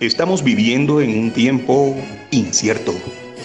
Estamos 0.00 0.44
viviendo 0.44 1.00
en 1.00 1.18
un 1.18 1.30
tiempo 1.30 1.96
incierto, 2.30 2.92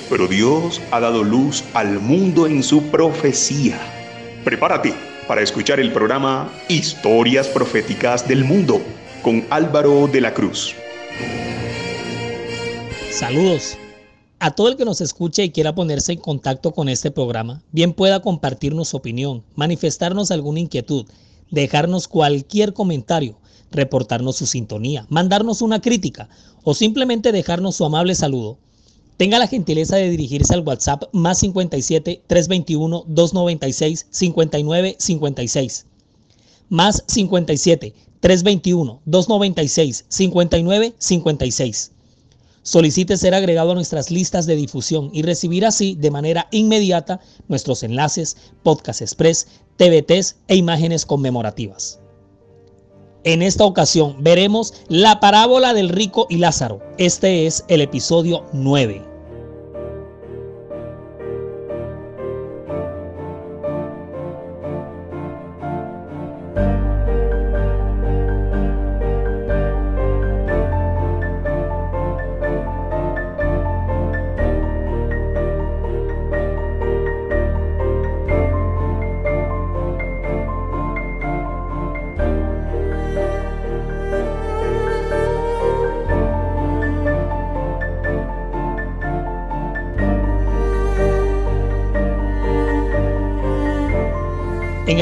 pero 0.10 0.28
Dios 0.28 0.82
ha 0.92 1.00
dado 1.00 1.24
luz 1.24 1.64
al 1.74 2.02
mundo 2.02 2.46
en 2.46 2.62
su 2.62 2.84
profecía. 2.92 3.80
Prepárate 4.44 4.94
para 5.30 5.42
escuchar 5.42 5.80
el 5.80 5.94
programa 5.94 6.52
Historias 6.68 7.48
Proféticas 7.48 8.28
del 8.28 8.44
Mundo 8.44 8.82
con 9.24 9.46
Álvaro 9.50 10.10
de 10.12 10.20
la 10.20 10.34
Cruz. 10.34 10.76
Saludos. 13.12 13.78
A 14.40 14.52
todo 14.52 14.68
el 14.68 14.76
que 14.76 14.84
nos 14.84 15.00
escuche 15.00 15.46
y 15.46 15.52
quiera 15.52 15.74
ponerse 15.74 16.12
en 16.12 16.20
contacto 16.20 16.74
con 16.74 16.90
este 16.90 17.12
programa, 17.12 17.62
bien 17.72 17.94
pueda 17.94 18.22
compartirnos 18.22 18.90
su 18.90 18.98
opinión, 18.98 19.46
manifestarnos 19.56 20.32
alguna 20.32 20.60
inquietud, 20.60 21.06
dejarnos 21.50 22.10
cualquier 22.10 22.74
comentario 22.74 23.38
reportarnos 23.72 24.36
su 24.36 24.46
sintonía, 24.46 25.06
mandarnos 25.10 25.62
una 25.62 25.82
crítica 25.82 26.30
o 26.64 26.74
simplemente 26.74 27.32
dejarnos 27.32 27.76
su 27.76 27.86
amable 27.86 28.16
saludo, 28.16 28.58
tenga 29.18 29.40
la 29.40 29.48
gentileza 29.48 29.98
de 29.98 30.10
dirigirse 30.10 30.54
al 30.54 30.66
WhatsApp 30.66 31.04
más 31.12 31.40
57 31.40 32.24
321 32.26 33.04
296 33.08 34.08
59 34.10 34.96
56. 34.98 35.86
Más 36.70 37.04
57 37.08 37.94
321 38.20 39.02
296 39.06 40.06
59 40.08 40.96
56. 40.98 41.92
Solicite 42.64 43.18
ser 43.18 43.34
agregado 43.34 43.72
a 43.72 43.76
nuestras 43.76 44.12
listas 44.12 44.46
de 44.46 44.56
difusión 44.56 45.10
y 45.14 45.24
recibir 45.24 45.66
así 45.66 45.96
de 45.96 46.12
manera 46.12 46.48
inmediata 46.52 47.20
nuestros 47.48 47.82
enlaces, 47.82 48.38
podcast 48.62 49.02
express, 49.02 49.48
TVTs 49.78 50.38
e 50.48 50.56
imágenes 50.56 51.08
conmemorativas. 51.08 52.01
En 53.24 53.44
esta 53.44 53.66
ocasión 53.66 54.16
veremos 54.20 54.74
la 54.88 55.20
parábola 55.20 55.76
del 55.76 55.90
rico 55.90 56.26
y 56.30 56.38
Lázaro. 56.38 56.80
Este 56.98 57.46
es 57.46 57.64
el 57.68 57.82
episodio 57.82 58.46
9. 58.52 59.11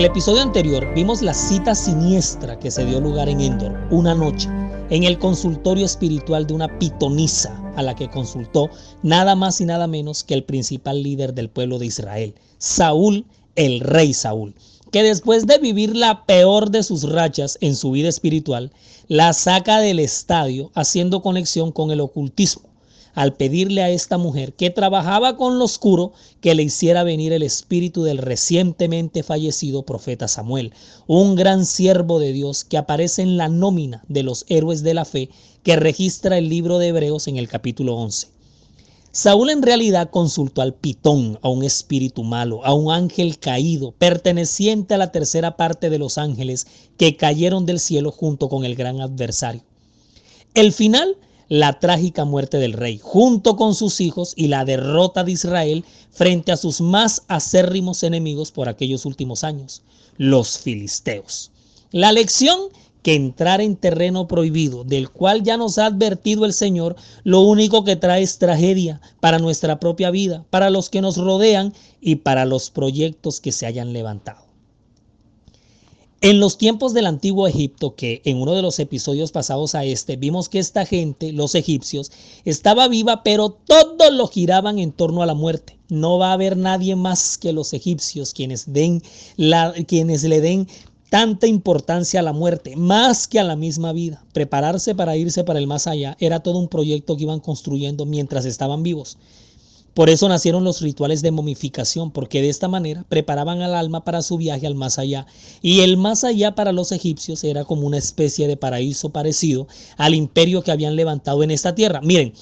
Episodio 0.10 0.42
anterior 0.42 0.92
vimos 0.96 1.22
la 1.22 1.36
cita 1.36 1.76
siniestra 1.76 2.58
que 2.58 2.72
se 2.72 2.84
dio 2.84 3.00
lugar 3.00 3.30
en 3.30 3.42
Endor 3.42 3.78
una 3.92 4.16
noche 4.16 4.50
en 4.90 5.04
el 5.04 5.20
consultorio 5.20 5.86
espiritual 5.86 6.48
de 6.48 6.56
una 6.56 6.80
pitonisa 6.80 7.56
a 7.76 7.84
la 7.84 7.96
que 7.96 8.10
consultó 8.10 8.72
nada 9.04 9.36
más 9.36 9.62
y 9.62 9.66
nada 9.66 9.86
menos 9.86 10.24
que 10.24 10.34
el 10.34 10.44
principal 10.44 11.04
líder 11.04 11.36
del 11.36 11.48
pueblo 11.48 11.78
de 11.78 11.86
Israel, 11.86 12.34
Saúl, 12.58 13.24
el 13.56 13.82
rey 13.82 14.16
Saúl, 14.16 14.56
que 14.92 15.04
después 15.04 15.46
de 15.46 15.60
vivir 15.60 15.96
la 15.96 16.26
peor 16.26 16.72
de 16.72 16.82
sus 16.82 17.08
rachas 17.08 17.60
en 17.62 17.76
su 17.76 17.92
vida 17.92 18.10
espiritual, 18.10 18.72
la 19.10 19.32
saca 19.34 19.80
del 19.80 20.00
estadio 20.00 20.72
haciendo 20.74 21.22
conexión 21.22 21.72
con 21.72 21.92
el 21.92 22.02
ocultismo 22.02 22.69
al 23.14 23.34
pedirle 23.34 23.81
a 23.81 23.90
esta 23.90 24.18
mujer 24.18 24.53
que 24.53 24.70
trabajaba 24.70 25.38
con 25.38 25.59
lo 25.59 25.66
oscuro 25.66 26.14
que 26.42 26.56
le 26.56 26.64
hiciera 26.64 27.03
venir 27.03 27.34
el 27.34 27.44
espíritu 27.44 28.03
del 28.03 28.18
recientemente 28.18 29.24
fallecido 29.24 29.84
profeta 29.84 30.28
Samuel, 30.28 30.74
un 31.08 31.36
gran 31.36 31.66
siervo 31.66 32.19
de 32.19 32.34
Dios 32.34 32.64
que 32.64 32.78
aparece 32.78 33.22
en 33.22 33.38
la 33.38 33.50
nómina 33.50 34.03
de 34.08 34.24
los 34.24 34.46
héroes 34.48 34.84
de 34.84 34.94
la 34.94 35.06
fe 35.06 35.30
que 35.64 35.75
registra 35.75 36.38
el 36.38 36.50
libro 36.50 36.78
de 36.78 36.88
Hebreos 36.88 37.28
en 37.28 37.38
el 37.38 37.48
capítulo 37.48 37.96
11. 37.96 38.28
Saúl 39.12 39.50
en 39.50 39.64
realidad 39.64 40.12
consultó 40.12 40.62
al 40.62 40.75
pitón, 40.75 41.40
a 41.42 41.50
un 41.50 41.64
espíritu 41.64 42.24
malo, 42.24 42.64
a 42.64 42.75
un 42.75 42.92
ángel 42.92 43.40
caído, 43.40 43.92
perteneciente 43.92 44.94
a 44.94 45.00
la 45.00 45.12
tercera 45.12 45.58
parte 45.58 45.90
de 45.90 45.98
los 45.98 46.19
ángeles 46.19 46.68
que 46.98 47.18
cayeron 47.18 47.66
del 47.66 47.80
cielo 47.80 48.12
junto 48.12 48.50
con 48.50 48.66
el 48.66 48.75
gran 48.75 49.02
adversario. 49.02 49.64
El 50.53 50.74
final 50.74 51.18
la 51.50 51.80
trágica 51.80 52.26
muerte 52.26 52.58
del 52.58 52.74
rey, 52.74 53.00
junto 53.02 53.56
con 53.56 53.74
sus 53.74 54.00
hijos 54.02 54.34
y 54.36 54.48
la 54.48 54.66
derrota 54.66 55.24
de 55.24 55.32
Israel 55.32 55.84
frente 56.12 56.52
a 56.52 56.58
sus 56.58 56.80
más 56.80 57.24
acérrimos 57.28 58.04
enemigos 58.04 58.52
por 58.52 58.70
aquellos 58.70 59.06
últimos 59.06 59.44
años, 59.44 59.82
los 60.18 60.60
filisteos. 60.60 61.52
La 61.92 62.12
lección 62.12 62.60
que 63.02 63.16
entrar 63.16 63.62
en 63.62 63.78
terreno 63.78 64.28
prohibido, 64.28 64.84
del 64.84 65.10
cual 65.10 65.42
ya 65.42 65.58
nos 65.58 65.78
ha 65.78 65.88
advertido 65.88 66.46
el 66.46 66.54
Señor, 66.54 66.96
lo 67.24 67.42
único 67.42 67.84
que 67.84 67.96
trae 67.96 68.22
es 68.22 68.38
tragedia 68.38 69.02
para 69.20 69.40
nuestra 69.40 69.80
propia 69.80 70.12
vida, 70.12 70.46
para 70.50 70.70
los 70.70 70.90
que 70.90 71.02
nos 71.02 71.18
rodean 71.18 71.74
y 72.02 72.18
para 72.18 72.46
los 72.46 72.70
proyectos 72.70 73.40
que 73.40 73.52
se 73.52 73.66
hayan 73.66 73.94
levantado. 73.94 74.49
En 76.22 76.41
los 76.41 76.57
tiempos 76.57 76.94
del 76.94 77.06
antiguo 77.06 77.47
Egipto, 77.47 77.96
que 77.96 78.22
en 78.25 78.41
uno 78.41 78.53
de 78.53 78.62
los 78.62 78.78
episodios 78.80 79.31
pasados 79.31 79.74
a 79.74 79.85
este 79.85 80.18
vimos 80.18 80.50
que 80.50 80.59
esta 80.59 80.85
gente, 80.85 81.31
los 81.31 81.56
egipcios, 81.56 82.12
estaba 82.44 82.90
viva, 82.90 83.24
pero 83.24 83.52
todos 83.52 84.12
lo 84.12 84.28
giraban 84.28 84.80
en 84.80 84.91
torno 84.91 85.24
a 85.24 85.25
la 85.25 85.34
muerte. 85.34 85.80
No 85.88 86.18
va 86.18 86.31
a 86.31 86.34
haber 86.34 86.57
nadie 86.57 86.97
más 86.97 87.38
que 87.38 87.53
los 87.53 87.72
egipcios 87.72 88.34
quienes, 88.34 88.66
quienes 89.88 90.24
le 90.24 90.41
den 90.41 90.68
tanta 91.09 91.47
importancia 91.47 92.19
a 92.19 92.24
la 92.24 92.34
muerte, 92.34 92.75
más 92.75 93.25
que 93.25 93.40
a 93.40 93.46
la 93.46 93.56
misma 93.56 93.94
vida. 93.94 94.22
Prepararse 94.34 94.96
para 94.96 95.16
irse 95.16 95.46
para 95.46 95.59
el 95.59 95.68
más 95.68 95.88
allá 95.88 96.18
era 96.19 96.41
todo 96.41 96.59
un 96.59 96.68
proyecto 96.68 97.16
que 97.16 97.24
iban 97.24 97.40
construyendo 97.40 98.06
mientras 98.06 98.44
estaban 98.44 98.84
vivos. 98.84 99.18
Por 99.94 100.09
eso 100.09 100.29
nacieron 100.29 100.63
los 100.63 100.81
rituales 100.81 101.22
de 101.22 101.31
momificación, 101.31 102.11
porque 102.11 102.41
de 102.41 102.50
esta 102.50 102.67
manera 102.67 103.05
preparaban 103.09 103.61
al 103.61 103.75
alma 103.75 104.03
para 104.03 104.22
su 104.22 104.38
viaje 104.38 104.67
al 104.67 104.75
más 104.75 105.00
allá. 105.00 105.25
Y 105.61 105.81
el 105.81 105.97
más 105.97 106.23
allá 106.23 106.55
para 106.55 106.72
los 106.72 106.91
egipcios 106.91 107.44
era 107.44 107.66
como 107.66 107.88
una 107.88 107.97
especie 107.97 108.47
de 108.47 108.57
paraíso 108.57 109.09
parecido 109.09 109.67
al 109.97 110.16
imperio 110.16 110.63
que 110.63 110.72
habían 110.72 110.95
levantado 110.95 111.44
en 111.44 111.51
esta 111.51 111.75
tierra. 111.75 112.01
Miren, 112.01 112.33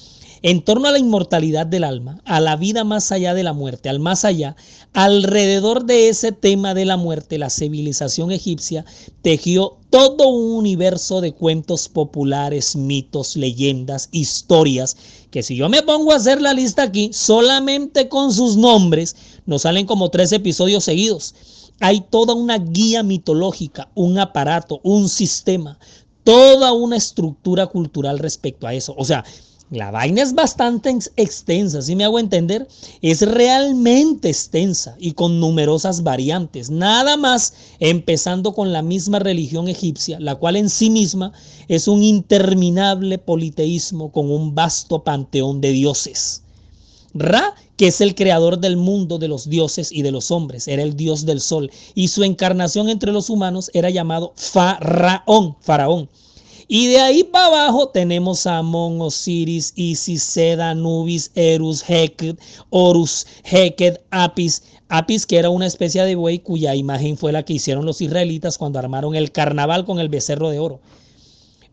en 0.42 0.62
torno 0.62 0.88
a 0.88 0.92
la 0.92 0.98
inmortalidad 0.98 1.66
del 1.66 1.84
alma, 1.84 2.20
a 2.24 2.40
la 2.40 2.56
vida 2.56 2.84
más 2.84 3.10
allá 3.12 3.34
de 3.34 3.42
la 3.42 3.52
muerte, 3.52 3.88
al 3.88 4.00
más 4.00 4.24
allá, 4.24 4.56
alrededor 4.92 5.84
de 5.84 6.08
ese 6.08 6.32
tema 6.32 6.74
de 6.74 6.84
la 6.84 6.96
muerte, 6.96 7.38
la 7.38 7.50
civilización 7.50 8.30
egipcia 8.30 8.84
tejió 9.22 9.78
todo 9.90 10.28
un 10.28 10.56
universo 10.56 11.20
de 11.20 11.32
cuentos 11.32 11.88
populares, 11.88 12.76
mitos, 12.76 13.36
leyendas, 13.36 14.08
historias, 14.12 14.96
que 15.30 15.42
si 15.42 15.56
yo 15.56 15.68
me 15.68 15.82
pongo 15.82 16.12
a 16.12 16.16
hacer 16.16 16.40
la 16.40 16.54
lista 16.54 16.82
aquí, 16.82 17.10
solamente 17.12 18.08
con 18.08 18.32
sus 18.32 18.56
nombres, 18.56 19.16
nos 19.46 19.62
salen 19.62 19.86
como 19.86 20.10
tres 20.10 20.32
episodios 20.32 20.84
seguidos. 20.84 21.34
Hay 21.80 22.00
toda 22.00 22.34
una 22.34 22.58
guía 22.58 23.02
mitológica, 23.02 23.88
un 23.94 24.18
aparato, 24.18 24.80
un 24.82 25.08
sistema, 25.08 25.78
toda 26.24 26.72
una 26.72 26.96
estructura 26.96 27.66
cultural 27.66 28.18
respecto 28.18 28.66
a 28.66 28.74
eso. 28.74 28.94
O 28.98 29.04
sea, 29.04 29.24
la 29.70 29.90
vaina 29.90 30.22
es 30.22 30.34
bastante 30.34 30.96
extensa, 31.16 31.82
si 31.82 31.94
me 31.94 32.04
hago 32.04 32.18
entender, 32.18 32.66
es 33.02 33.20
realmente 33.20 34.30
extensa 34.30 34.96
y 34.98 35.12
con 35.12 35.40
numerosas 35.40 36.02
variantes, 36.02 36.70
nada 36.70 37.18
más 37.18 37.52
empezando 37.78 38.54
con 38.54 38.72
la 38.72 38.80
misma 38.80 39.18
religión 39.18 39.68
egipcia, 39.68 40.18
la 40.20 40.36
cual 40.36 40.56
en 40.56 40.70
sí 40.70 40.88
misma 40.88 41.32
es 41.68 41.86
un 41.86 42.02
interminable 42.02 43.18
politeísmo 43.18 44.10
con 44.10 44.30
un 44.30 44.54
vasto 44.54 45.04
panteón 45.04 45.60
de 45.60 45.72
dioses. 45.72 46.42
Ra, 47.12 47.54
que 47.76 47.88
es 47.88 48.00
el 48.00 48.14
creador 48.14 48.58
del 48.58 48.78
mundo 48.78 49.18
de 49.18 49.28
los 49.28 49.50
dioses 49.50 49.92
y 49.92 50.00
de 50.00 50.12
los 50.12 50.30
hombres, 50.30 50.66
era 50.66 50.82
el 50.82 50.96
dios 50.96 51.26
del 51.26 51.42
sol, 51.42 51.70
y 51.94 52.08
su 52.08 52.24
encarnación 52.24 52.88
entre 52.88 53.12
los 53.12 53.28
humanos 53.28 53.70
era 53.74 53.90
llamado 53.90 54.32
Faraón, 54.34 55.56
faraón 55.60 56.08
y 56.68 56.88
de 56.88 57.00
ahí 57.00 57.24
para 57.24 57.46
abajo 57.46 57.88
tenemos 57.88 58.46
a 58.46 58.58
Amon, 58.58 59.00
Osiris, 59.00 59.72
Isis, 59.74 60.22
Seda, 60.22 60.74
Nubis, 60.74 61.30
Erus, 61.34 61.82
Heket, 61.88 62.38
Horus, 62.68 63.26
Heket, 63.42 64.02
Apis. 64.10 64.62
Apis, 64.90 65.26
que 65.26 65.38
era 65.38 65.48
una 65.50 65.66
especie 65.66 66.04
de 66.04 66.14
buey 66.14 66.38
cuya 66.38 66.74
imagen 66.74 67.16
fue 67.16 67.32
la 67.32 67.42
que 67.42 67.54
hicieron 67.54 67.86
los 67.86 68.00
israelitas 68.02 68.58
cuando 68.58 68.78
armaron 68.78 69.14
el 69.14 69.32
carnaval 69.32 69.86
con 69.86 69.98
el 69.98 70.10
becerro 70.10 70.50
de 70.50 70.58
oro. 70.58 70.80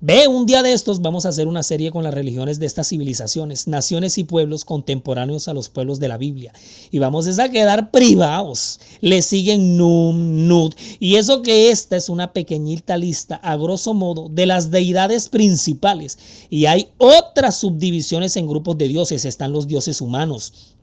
Ve, 0.01 0.27
un 0.27 0.45
día 0.45 0.61
de 0.61 0.73
estos 0.73 1.01
vamos 1.01 1.25
a 1.25 1.29
hacer 1.29 1.47
una 1.47 1.63
serie 1.63 1.89
con 1.89 2.03
las 2.03 2.13
religiones 2.13 2.59
de 2.59 2.65
estas 2.65 2.89
civilizaciones, 2.89 3.65
naciones 3.65 4.17
y 4.17 4.25
pueblos 4.25 4.65
contemporáneos 4.65 5.47
a 5.47 5.53
los 5.53 5.69
pueblos 5.69 6.01
de 6.01 6.09
la 6.09 6.17
Biblia. 6.17 6.51
Y 6.91 6.99
vamos 6.99 7.39
a 7.39 7.49
quedar 7.49 7.91
privados. 7.91 8.81
Le 8.99 9.21
siguen 9.21 9.77
Num, 9.77 10.47
Nud. 10.47 10.73
Y 10.99 11.15
eso 11.15 11.41
que 11.41 11.71
esta 11.71 11.95
es 11.95 12.09
una 12.09 12.33
pequeñita 12.33 12.97
lista, 12.97 13.37
a 13.37 13.55
grosso 13.55 13.93
modo, 13.93 14.27
de 14.29 14.45
las 14.45 14.69
deidades 14.69 15.29
principales. 15.29 16.19
Y 16.49 16.65
hay 16.65 16.89
otras 16.97 17.57
subdivisiones 17.57 18.35
en 18.35 18.47
grupos 18.47 18.77
de 18.77 18.89
dioses. 18.89 19.23
Están 19.23 19.53
los 19.53 19.65
dioses 19.65 20.01
humanos, 20.01 20.74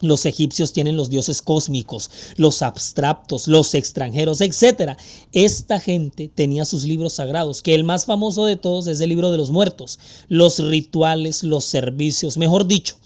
los 0.00 0.26
egipcios 0.26 0.72
tienen 0.72 0.96
los 0.96 1.10
dioses 1.10 1.42
cósmicos, 1.42 2.10
los 2.36 2.62
abstractos, 2.62 3.48
los 3.48 3.74
extranjeros, 3.74 4.40
etc. 4.40 4.96
Esta 5.32 5.80
gente 5.80 6.30
tenía 6.34 6.64
sus 6.64 6.84
libros 6.84 7.14
sagrados, 7.14 7.62
que 7.62 7.74
el 7.74 7.84
más 7.84 8.04
famoso 8.04 8.46
de 8.46 8.56
todos 8.56 8.86
es 8.86 9.00
el 9.00 9.10
libro 9.10 9.30
de 9.30 9.38
los 9.38 9.50
muertos, 9.50 9.98
los 10.28 10.58
rituales, 10.58 11.42
los 11.42 11.64
servicios, 11.64 12.36
mejor 12.36 12.66
dicho, 12.66 12.96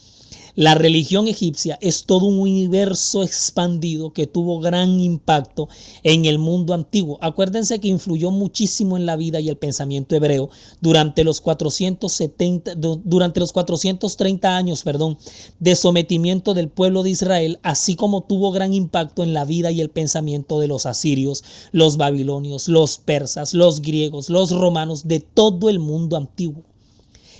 la 0.56 0.76
religión 0.76 1.26
egipcia 1.26 1.78
es 1.80 2.04
todo 2.04 2.26
un 2.26 2.38
universo 2.38 3.24
expandido 3.24 4.12
que 4.12 4.28
tuvo 4.28 4.60
gran 4.60 5.00
impacto 5.00 5.68
en 6.04 6.26
el 6.26 6.38
mundo 6.38 6.74
antiguo. 6.74 7.18
Acuérdense 7.20 7.80
que 7.80 7.88
influyó 7.88 8.30
muchísimo 8.30 8.96
en 8.96 9.04
la 9.04 9.16
vida 9.16 9.40
y 9.40 9.48
el 9.48 9.56
pensamiento 9.56 10.14
hebreo 10.14 10.50
durante 10.80 11.24
los 11.24 11.40
470 11.40 12.76
durante 12.76 13.40
los 13.40 13.52
430 13.52 14.56
años, 14.56 14.84
perdón, 14.84 15.18
de 15.58 15.74
sometimiento 15.74 16.54
del 16.54 16.68
pueblo 16.68 17.02
de 17.02 17.10
Israel, 17.10 17.58
así 17.64 17.96
como 17.96 18.22
tuvo 18.22 18.52
gran 18.52 18.72
impacto 18.72 19.24
en 19.24 19.34
la 19.34 19.44
vida 19.44 19.72
y 19.72 19.80
el 19.80 19.90
pensamiento 19.90 20.60
de 20.60 20.68
los 20.68 20.86
asirios, 20.86 21.42
los 21.72 21.96
babilonios, 21.96 22.68
los 22.68 22.98
persas, 22.98 23.54
los 23.54 23.82
griegos, 23.82 24.30
los 24.30 24.52
romanos 24.52 25.08
de 25.08 25.18
todo 25.18 25.68
el 25.68 25.80
mundo 25.80 26.16
antiguo 26.16 26.62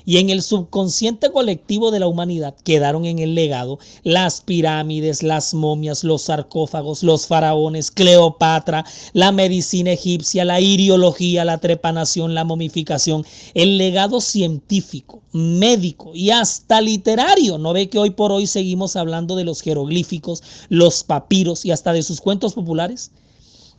y 0.07 0.19
en 0.19 0.31
el 0.31 0.43
subconsciente 0.43 1.31
colectivo 1.31 1.91
de 1.91 2.01
la 2.01 2.07
humanidad 2.07 2.55
quedaron 2.65 3.05
en 3.05 3.19
el 3.19 3.35
legado 3.35 3.79
las 4.03 4.41
pirámides, 4.41 5.23
las 5.23 5.55
momias, 5.55 6.05
los 6.05 6.23
sarcófagos, 6.23 7.03
los 7.03 7.27
faraones, 7.27 7.91
Cleopatra, 7.91 8.85
la 9.13 9.33
medicina 9.33 9.93
egipcia, 9.93 10.45
la 10.45 10.61
iriología, 10.61 11.45
la 11.45 11.59
trepanación, 11.59 12.35
la 12.35 12.45
momificación, 12.45 13.25
el 13.55 13.79
legado 13.79 14.21
científico, 14.21 15.23
médico 15.33 16.13
y 16.15 16.31
hasta 16.31 16.81
literario. 16.81 17.59
¿No 17.59 17.73
ve 17.73 17.89
que 17.89 17.99
hoy 17.99 18.11
por 18.11 18.33
hoy 18.33 18.47
seguimos 18.47 18.97
hablando 18.97 19.37
de 19.37 19.45
los 19.45 19.63
jeroglíficos, 19.63 20.43
los 20.69 21.05
papiros 21.05 21.65
y 21.65 21.71
hasta 21.71 21.93
de 21.93 22.03
sus 22.03 22.21
cuentos 22.21 22.55
populares? 22.55 23.11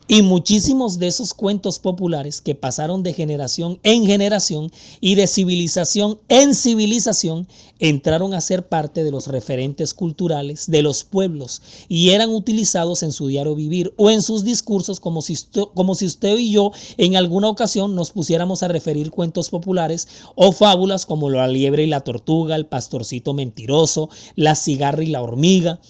Y 0.08 0.22
muchísimos 0.22 1.00
de 1.00 1.08
esos 1.08 1.34
cuentos 1.34 1.80
populares 1.80 2.40
que 2.40 2.54
pasaron 2.54 3.02
de 3.02 3.12
generación 3.12 3.80
en 3.82 4.06
generación 4.06 4.70
y 5.00 5.16
de 5.16 5.26
civilización 5.26 6.20
en 6.28 6.54
civilización 6.54 7.48
entraron 7.80 8.32
a 8.32 8.40
ser 8.40 8.68
parte 8.68 9.02
de 9.02 9.10
los 9.10 9.26
referentes 9.26 9.94
culturales 9.94 10.70
de 10.70 10.82
los 10.82 11.02
pueblos 11.02 11.60
y 11.88 12.10
eran 12.10 12.30
utilizados 12.30 13.02
en 13.02 13.10
su 13.10 13.26
diario 13.26 13.56
vivir 13.56 13.94
o 13.96 14.08
en 14.08 14.22
sus 14.22 14.44
discursos 14.44 15.00
como 15.00 15.22
si, 15.22 15.36
como 15.74 15.96
si 15.96 16.06
usted 16.06 16.38
y 16.38 16.52
yo 16.52 16.70
en 16.98 17.16
alguna 17.16 17.48
ocasión 17.48 17.96
nos 17.96 18.12
pusiéramos 18.12 18.62
a 18.62 18.68
referir 18.68 19.10
cuentos 19.10 19.50
populares 19.50 20.06
o 20.36 20.52
fábulas 20.52 21.04
como 21.04 21.30
la 21.30 21.48
liebre 21.48 21.82
y 21.82 21.88
la 21.88 22.02
tortuga, 22.02 22.54
el 22.54 22.66
pastorcito 22.66 23.34
mentiroso, 23.34 24.08
la 24.36 24.54
cigarra 24.54 25.02
y 25.02 25.08
la 25.08 25.22
hormiga, 25.22 25.80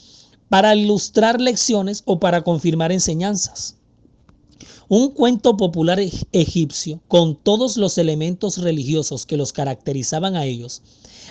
para 0.49 0.75
ilustrar 0.75 1.39
lecciones 1.39 2.03
o 2.07 2.19
para 2.19 2.45
confirmar 2.45 2.93
enseñanzas. 2.93 3.77
Un 4.89 5.11
cuento 5.11 5.57
popular 5.57 5.99
egipcio, 6.31 7.01
con 7.09 7.35
todos 7.35 7.77
los 7.77 7.99
elementos 7.99 8.59
religiosos 8.59 9.27
que 9.27 9.37
los 9.37 9.53
caracterizaban 9.53 10.37
a 10.37 10.45
ellos, 10.45 10.81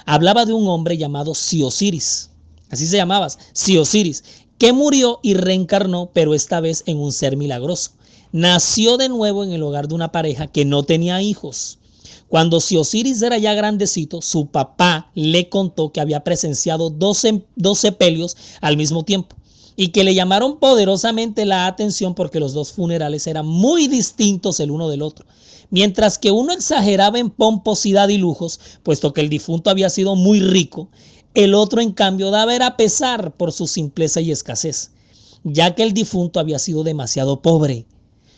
hablaba 0.06 0.46
de 0.46 0.52
un 0.52 0.68
hombre 0.68 0.98
llamado 0.98 1.34
Siosiris, 1.34 2.32
así 2.70 2.86
se 2.86 2.98
llamaba, 2.98 3.30
Siosiris, 3.54 4.26
que 4.58 4.74
murió 4.74 5.22
y 5.24 5.36
reencarnó, 5.36 6.10
pero 6.14 6.34
esta 6.34 6.60
vez 6.60 6.84
en 6.86 6.98
un 6.98 7.14
ser 7.14 7.38
milagroso. 7.38 7.92
Nació 8.34 8.98
de 8.98 9.08
nuevo 9.08 9.46
en 9.46 9.54
el 9.54 9.64
hogar 9.64 9.88
de 9.88 9.96
una 9.96 10.12
pareja 10.12 10.48
que 10.48 10.66
no 10.66 10.84
tenía 10.84 11.22
hijos. 11.22 11.80
Cuando 12.28 12.60
Siosiris 12.60 13.22
era 13.22 13.38
ya 13.38 13.54
grandecito, 13.54 14.22
su 14.22 14.48
papá 14.48 15.12
le 15.16 15.48
contó 15.48 15.94
que 15.94 16.02
había 16.02 16.26
presenciado 16.26 16.90
12, 16.90 17.46
12 17.56 17.92
pelios 17.94 18.36
al 18.60 18.76
mismo 18.76 19.06
tiempo 19.06 19.38
y 19.76 19.90
que 19.90 20.04
le 20.04 20.16
llamaron 20.16 20.58
poderosamente 20.60 21.46
la 21.46 21.68
atención 21.68 22.16
porque 22.16 22.40
los 22.40 22.54
dos 22.54 22.72
funerales 22.72 23.28
eran 23.28 23.46
muy 23.46 23.88
distintos 23.88 24.60
el 24.60 24.72
uno 24.72 24.90
del 24.90 25.02
otro. 25.02 25.26
Mientras 25.70 26.18
que 26.18 26.32
uno 26.32 26.54
exageraba 26.54 27.20
en 27.20 27.30
pomposidad 27.30 28.10
y 28.10 28.18
lujos, 28.18 28.60
puesto 28.84 29.14
que 29.14 29.22
el 29.22 29.30
difunto 29.30 29.70
había 29.70 29.90
sido 29.90 30.16
muy 30.16 30.40
rico, 30.40 30.90
el 31.34 31.54
otro 31.54 31.82
en 31.82 31.92
cambio 31.92 32.32
daba 32.32 32.56
era 32.56 32.78
pesar 32.78 33.36
por 33.36 33.52
su 33.52 33.68
simpleza 33.68 34.22
y 34.22 34.32
escasez, 34.32 34.92
ya 35.44 35.76
que 35.76 35.84
el 35.84 35.94
difunto 35.94 36.40
había 36.40 36.60
sido 36.60 36.84
demasiado 36.84 37.42
pobre 37.42 37.86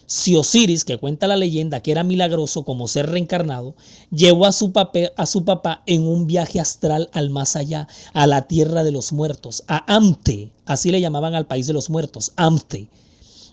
si 0.08 0.38
Osiris, 0.38 0.86
que 0.86 0.98
cuenta 0.98 1.28
la 1.28 1.36
leyenda 1.36 1.82
que 1.82 1.92
era 1.92 2.04
milagroso 2.04 2.64
como 2.64 2.88
ser 2.88 3.10
reencarnado, 3.10 3.76
llevó 4.10 4.46
a 4.46 4.54
su, 4.54 4.72
a 5.18 5.26
su 5.26 5.44
papá 5.44 5.84
en 5.86 6.08
un 6.08 6.26
viaje 6.28 6.62
astral 6.62 7.10
al 7.12 7.30
más 7.30 7.58
allá, 7.58 7.90
a 8.14 8.26
la 8.26 8.48
tierra 8.48 8.86
de 8.86 8.92
los 8.92 9.12
muertos, 9.12 9.64
a 9.68 9.84
Amte, 9.94 10.50
así 10.66 10.92
le 10.92 11.02
llamaban 11.02 11.36
al 11.36 11.46
país 11.46 11.68
de 11.68 11.74
los 11.74 11.90
muertos, 11.90 12.32
Amte. 12.38 12.88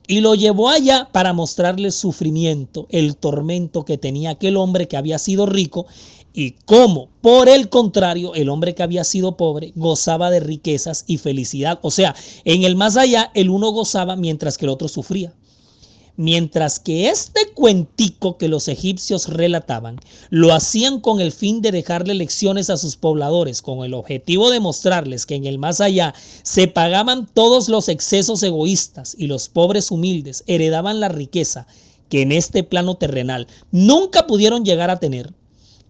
Y 0.06 0.20
lo 0.20 0.34
llevó 0.34 0.68
allá 0.68 1.08
para 1.10 1.32
mostrarle 1.32 1.90
sufrimiento, 1.90 2.86
el 2.90 3.16
tormento 3.16 3.84
que 3.84 3.98
tenía 3.98 4.30
aquel 4.30 4.56
hombre 4.56 4.86
que 4.86 4.96
había 4.96 5.18
sido 5.18 5.46
rico 5.46 5.86
y 6.32 6.52
cómo, 6.66 7.08
por 7.20 7.48
el 7.48 7.68
contrario, 7.68 8.34
el 8.34 8.48
hombre 8.48 8.74
que 8.74 8.82
había 8.82 9.02
sido 9.02 9.36
pobre 9.36 9.72
gozaba 9.74 10.30
de 10.30 10.40
riquezas 10.40 11.04
y 11.08 11.18
felicidad. 11.18 11.80
O 11.82 11.90
sea, 11.90 12.14
en 12.44 12.64
el 12.64 12.76
más 12.76 12.96
allá 12.96 13.32
el 13.34 13.50
uno 13.50 13.70
gozaba 13.70 14.14
mientras 14.14 14.58
que 14.58 14.66
el 14.66 14.70
otro 14.70 14.88
sufría. 14.88 15.32
Mientras 16.16 16.78
que 16.78 17.08
este 17.08 17.50
cuentico 17.54 18.38
que 18.38 18.46
los 18.46 18.68
egipcios 18.68 19.26
relataban 19.26 19.98
lo 20.30 20.54
hacían 20.54 21.00
con 21.00 21.20
el 21.20 21.32
fin 21.32 21.60
de 21.60 21.72
dejarle 21.72 22.14
lecciones 22.14 22.70
a 22.70 22.76
sus 22.76 22.94
pobladores, 22.94 23.62
con 23.62 23.84
el 23.84 23.94
objetivo 23.94 24.52
de 24.52 24.60
mostrarles 24.60 25.26
que 25.26 25.34
en 25.34 25.44
el 25.44 25.58
más 25.58 25.80
allá 25.80 26.14
se 26.44 26.68
pagaban 26.68 27.26
todos 27.26 27.68
los 27.68 27.88
excesos 27.88 28.44
egoístas 28.44 29.16
y 29.18 29.26
los 29.26 29.48
pobres 29.48 29.90
humildes 29.90 30.44
heredaban 30.46 31.00
la 31.00 31.08
riqueza 31.08 31.66
que 32.08 32.22
en 32.22 32.30
este 32.30 32.62
plano 32.62 32.96
terrenal 32.96 33.48
nunca 33.72 34.28
pudieron 34.28 34.64
llegar 34.64 34.90
a 34.90 35.00
tener. 35.00 35.32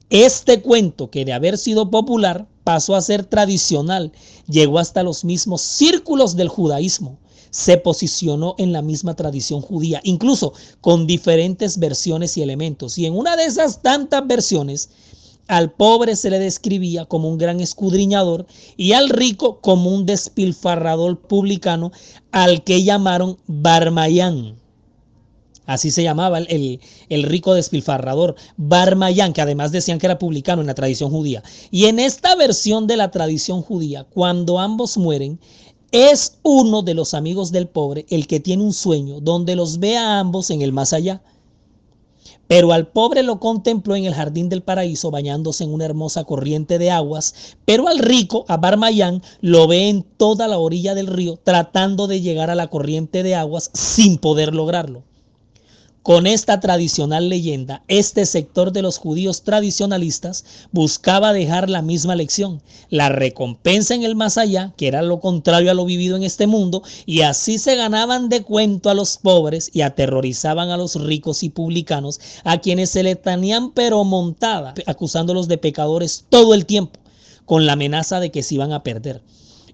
Este 0.09 0.63
cuento, 0.63 1.11
que 1.11 1.27
de 1.27 1.35
haber 1.35 1.59
sido 1.59 1.91
popular, 1.91 2.47
pasó 2.63 2.97
a 2.97 3.03
ser 3.03 3.25
tradicional, 3.25 4.11
llegó 4.49 4.79
hasta 4.79 5.03
los 5.03 5.23
mismos 5.23 5.61
círculos 5.61 6.35
del 6.35 6.49
judaísmo 6.49 7.19
se 7.55 7.77
posicionó 7.77 8.57
en 8.59 8.73
la 8.73 8.83
misma 8.83 9.15
tradición 9.15 9.61
judía, 9.61 10.01
incluso 10.03 10.55
con 10.81 11.07
diferentes 11.07 11.79
versiones 11.79 12.37
y 12.37 12.43
elementos. 12.43 12.99
Y 12.99 13.07
en 13.07 13.17
una 13.17 13.37
de 13.37 13.45
esas 13.45 13.81
tantas 13.81 14.27
versiones, 14.27 14.91
al 15.47 15.71
pobre 15.71 16.17
se 16.17 16.31
le 16.31 16.41
describía 16.41 17.05
como 17.05 17.29
un 17.29 17.39
gran 17.39 17.61
escudriñador 17.61 18.45
y 18.77 18.91
al 18.91 19.09
rico 19.09 19.61
como 19.61 19.91
un 19.91 20.05
despilfarrador 20.05 21.21
publicano 21.21 21.93
al 22.33 22.65
que 22.65 22.83
llamaron 22.83 23.39
Barmayán. 23.47 24.57
Así 25.65 25.93
se 25.93 26.03
llamaba 26.03 26.39
el, 26.39 26.81
el, 27.09 27.23
rico 27.23 27.55
despilfarrador, 27.55 28.35
Barmayán, 28.57 29.33
que 29.33 29.43
además 29.43 29.71
decían 29.71 30.01
que 30.01 30.07
era 30.07 30.19
publicano 30.19 30.61
en 30.61 30.67
la 30.67 30.75
tradición 30.75 31.11
judía. 31.11 31.45
Y 31.71 31.85
en 31.85 32.01
esta 32.01 32.35
versión 32.35 32.89
de 32.89 32.97
la 32.97 33.13
tradición 33.13 33.63
judía, 33.63 34.05
cuando 34.05 34.59
ambos 34.59 34.99
mueren, 34.99 35.39
es 35.95 36.39
uno 36.43 36.83
de 36.83 36.93
los 36.93 37.15
amigos 37.15 37.53
del 37.53 37.69
pobre 37.69 38.05
el 38.11 38.27
que 38.27 38.41
tiene 38.41 38.65
un 38.65 38.73
sueño 38.73 39.21
donde 39.21 39.55
los 39.55 39.79
ve 39.79 39.97
a 39.97 40.19
ambos 40.19 40.51
en 40.51 40.61
el 40.61 40.73
más 40.73 40.93
allá. 40.93 41.23
Pero 42.49 42.73
al 42.73 42.89
pobre 42.89 43.23
lo 43.23 43.39
contempló 43.39 43.95
en 43.95 44.05
el 44.05 44.13
jardín 44.13 44.49
del 44.49 44.65
paraíso 44.65 45.13
bañándose 45.13 45.63
en 45.63 45.73
una 45.73 45.85
hermosa 45.85 46.25
corriente 46.25 46.81
de 46.81 46.91
aguas, 46.91 47.57
pero 47.65 47.87
al 47.87 48.01
rico, 48.01 48.45
a 48.49 48.57
Barmayán, 48.57 49.23
lo 49.41 49.69
ve 49.69 49.89
en 49.89 50.03
toda 50.03 50.49
la 50.49 50.59
orilla 50.59 50.97
del 50.97 51.07
río 51.07 51.39
tratando 51.41 52.09
de 52.09 52.21
llegar 52.21 52.51
a 52.51 52.57
la 52.57 52.67
corriente 52.67 53.23
de 53.23 53.37
aguas 53.37 53.71
sin 53.73 54.19
poder 54.19 54.53
lograrlo. 54.53 55.05
Con 56.05 56.27
esta 56.27 56.61
tradicional 56.61 57.31
leyenda, 57.31 57.83
este 57.89 58.27
sector 58.27 58.73
de 58.73 58.83
los 58.83 58.99
judíos 58.99 59.41
tradicionalistas 59.41 60.45
buscaba 60.71 61.33
dejar 61.33 61.71
la 61.71 61.81
misma 61.81 62.15
lección, 62.15 62.61
la 62.91 63.09
recompensa 63.09 63.95
en 63.95 64.03
el 64.03 64.15
más 64.15 64.37
allá, 64.37 64.75
que 64.77 64.87
era 64.87 65.01
lo 65.01 65.19
contrario 65.19 65.71
a 65.71 65.75
lo 65.75 65.87
vivido 65.87 66.19
en 66.19 66.23
este 66.23 66.47
mundo, 66.47 66.83
y 67.07 67.23
así 67.23 67.59
se 67.59 67.77
ganaban 67.77 68.29
de 68.29 68.43
cuento 68.43 68.91
a 68.91 68.95
los 68.95 69.17
pobres 69.17 69.71
y 69.73 69.81
aterrorizaban 69.81 70.69
a 70.69 70.77
los 70.77 71.03
ricos 71.03 71.43
y 71.43 71.49
publicanos, 71.49 72.21
a 72.45 72.59
quienes 72.59 72.91
se 72.91 73.03
le 73.03 73.17
tenían 73.17 73.73
pero 73.73 74.05
montada, 74.05 74.75
acusándolos 74.85 75.49
de 75.49 75.57
pecadores 75.57 76.27
todo 76.29 76.53
el 76.53 76.67
tiempo, 76.67 77.01
con 77.47 77.65
la 77.65 77.73
amenaza 77.73 78.21
de 78.21 78.31
que 78.31 78.43
se 78.43 78.57
iban 78.57 78.75
a 78.75 78.83
perder. 78.83 79.23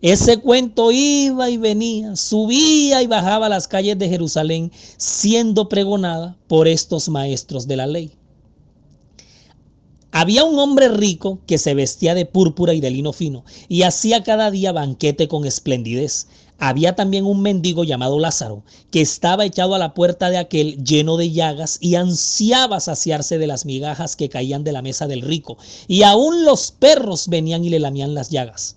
Ese 0.03 0.39
cuento 0.39 0.91
iba 0.93 1.51
y 1.51 1.59
venía, 1.59 2.17
subía 2.17 3.03
y 3.03 3.07
bajaba 3.07 3.51
las 3.51 3.69
calles 3.69 3.99
de 3.99 4.09
Jerusalén, 4.09 4.73
siendo 4.97 5.69
pregonada 5.69 6.39
por 6.49 6.69
estos 6.69 7.11
maestros 7.11 7.69
de 7.69 7.77
la 7.77 7.87
ley. 7.87 8.13
Había 10.11 10.45
un 10.45 10.59
hombre 10.59 10.89
rico 10.89 11.41
que 11.47 11.59
se 11.59 11.75
vestía 11.75 12.15
de 12.15 12.25
púrpura 12.25 12.73
y 12.73 12.81
de 12.81 12.91
lino 12.91 13.13
fino 13.13 13.45
y 13.69 13.83
hacía 13.83 14.25
cada 14.25 14.51
día 14.51 14.73
banquete 14.73 15.29
con 15.29 15.45
esplendidez. 15.45 16.27
Había 16.59 16.97
también 16.97 17.27
un 17.27 17.43
mendigo 17.43 17.85
llamado 17.85 18.19
Lázaro, 18.19 18.65
que 18.91 19.03
estaba 19.03 19.45
echado 19.45 19.75
a 19.75 19.79
la 19.79 19.95
puerta 19.95 20.31
de 20.31 20.39
aquel 20.39 20.83
lleno 20.83 21.17
de 21.19 21.31
llagas 21.31 21.79
y 21.81 21.95
ansiaba 21.95 22.81
saciarse 22.81 23.39
de 23.39 23.47
las 23.47 23.67
migajas 23.67 24.17
que 24.17 24.29
caían 24.31 24.65
de 24.65 24.73
la 24.73 24.83
mesa 24.83 25.07
del 25.07 25.23
rico, 25.23 25.59
y 25.89 26.03
aún 26.03 26.45
los 26.45 26.73
perros 26.73 27.29
venían 27.29 27.65
y 27.65 27.71
le 27.71 27.79
lamían 27.81 28.15
las 28.15 28.31
llagas. 28.31 28.77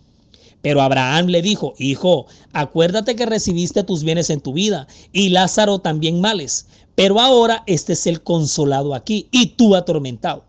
Pero 0.61 0.81
Abraham 0.81 1.27
le 1.27 1.41
dijo, 1.41 1.73
Hijo, 1.77 2.27
acuérdate 2.53 3.15
que 3.15 3.25
recibiste 3.25 3.83
tus 3.83 4.03
bienes 4.03 4.29
en 4.29 4.41
tu 4.41 4.53
vida 4.53 4.87
y 5.11 5.29
Lázaro 5.29 5.79
también 5.79 6.21
males, 6.21 6.67
pero 6.95 7.19
ahora 7.19 7.63
este 7.67 7.93
es 7.93 8.05
el 8.07 8.21
consolado 8.21 8.93
aquí 8.93 9.27
y 9.31 9.47
tú 9.47 9.75
atormentado. 9.75 10.45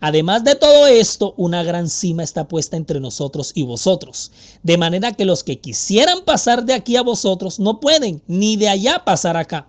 Además 0.00 0.44
de 0.44 0.54
todo 0.54 0.86
esto, 0.86 1.34
una 1.38 1.62
gran 1.62 1.88
cima 1.88 2.22
está 2.22 2.46
puesta 2.46 2.76
entre 2.76 3.00
nosotros 3.00 3.52
y 3.54 3.62
vosotros, 3.62 4.32
de 4.62 4.76
manera 4.76 5.12
que 5.12 5.24
los 5.24 5.42
que 5.44 5.60
quisieran 5.60 6.22
pasar 6.24 6.64
de 6.64 6.74
aquí 6.74 6.96
a 6.96 7.02
vosotros 7.02 7.58
no 7.58 7.80
pueden, 7.80 8.20
ni 8.26 8.56
de 8.56 8.68
allá 8.68 9.02
pasar 9.04 9.36
acá. 9.36 9.68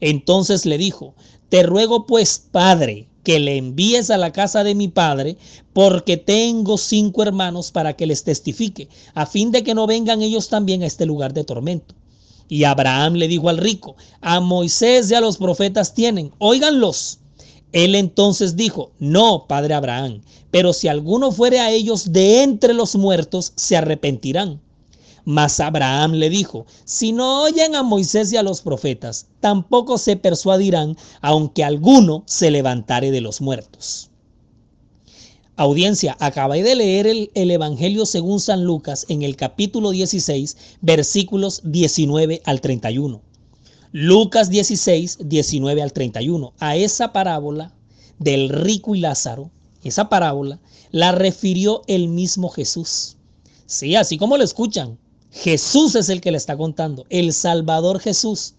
Entonces 0.00 0.64
le 0.64 0.78
dijo, 0.78 1.14
te 1.48 1.64
ruego 1.64 2.06
pues, 2.06 2.46
Padre, 2.50 3.08
que 3.28 3.38
le 3.38 3.58
envíes 3.58 4.08
a 4.08 4.16
la 4.16 4.32
casa 4.32 4.64
de 4.64 4.74
mi 4.74 4.88
padre, 4.88 5.36
porque 5.74 6.16
tengo 6.16 6.78
cinco 6.78 7.22
hermanos 7.22 7.70
para 7.70 7.92
que 7.94 8.06
les 8.06 8.24
testifique, 8.24 8.88
a 9.12 9.26
fin 9.26 9.52
de 9.52 9.62
que 9.62 9.74
no 9.74 9.86
vengan 9.86 10.22
ellos 10.22 10.48
también 10.48 10.82
a 10.82 10.86
este 10.86 11.04
lugar 11.04 11.34
de 11.34 11.44
tormento. 11.44 11.94
Y 12.48 12.64
Abraham 12.64 13.16
le 13.16 13.28
dijo 13.28 13.50
al 13.50 13.58
rico, 13.58 13.96
a 14.22 14.40
Moisés 14.40 15.10
y 15.10 15.14
a 15.14 15.20
los 15.20 15.36
profetas 15.36 15.92
tienen, 15.92 16.32
óiganlos. 16.38 17.18
Él 17.72 17.96
entonces 17.96 18.56
dijo, 18.56 18.92
no, 18.98 19.44
padre 19.46 19.74
Abraham, 19.74 20.22
pero 20.50 20.72
si 20.72 20.88
alguno 20.88 21.30
fuere 21.30 21.60
a 21.60 21.70
ellos 21.70 22.10
de 22.10 22.42
entre 22.42 22.72
los 22.72 22.96
muertos, 22.96 23.52
se 23.56 23.76
arrepentirán. 23.76 24.58
Mas 25.30 25.60
Abraham 25.60 26.12
le 26.12 26.30
dijo, 26.30 26.64
si 26.86 27.12
no 27.12 27.42
oyen 27.42 27.74
a 27.74 27.82
Moisés 27.82 28.32
y 28.32 28.38
a 28.38 28.42
los 28.42 28.62
profetas, 28.62 29.26
tampoco 29.40 29.98
se 29.98 30.16
persuadirán, 30.16 30.96
aunque 31.20 31.64
alguno 31.64 32.22
se 32.24 32.50
levantare 32.50 33.10
de 33.10 33.20
los 33.20 33.42
muertos. 33.42 34.08
Audiencia, 35.56 36.16
acabé 36.18 36.62
de 36.62 36.76
leer 36.76 37.06
el, 37.06 37.30
el, 37.34 37.50
Evangelio 37.50 38.06
según 38.06 38.40
San 38.40 38.64
Lucas 38.64 39.04
en 39.10 39.20
el 39.20 39.36
capítulo 39.36 39.90
16, 39.90 40.56
versículos 40.80 41.60
19 41.62 42.40
al 42.46 42.62
31. 42.62 43.20
Lucas 43.92 44.48
16, 44.48 45.18
19 45.26 45.82
al 45.82 45.92
31. 45.92 46.54
A 46.58 46.76
esa 46.76 47.12
parábola 47.12 47.74
del 48.18 48.48
rico 48.48 48.94
y 48.94 49.00
Lázaro, 49.00 49.50
esa 49.84 50.08
parábola 50.08 50.58
la 50.90 51.12
refirió 51.12 51.82
el 51.86 52.08
mismo 52.08 52.48
Jesús. 52.48 53.18
Sí, 53.66 53.94
así 53.94 54.16
como 54.16 54.38
lo 54.38 54.44
escuchan, 54.44 54.98
Jesús 55.30 55.94
es 55.94 56.08
el 56.08 56.20
que 56.20 56.30
le 56.30 56.38
está 56.38 56.56
contando, 56.56 57.04
el 57.10 57.32
Salvador 57.32 58.00
Jesús. 58.00 58.54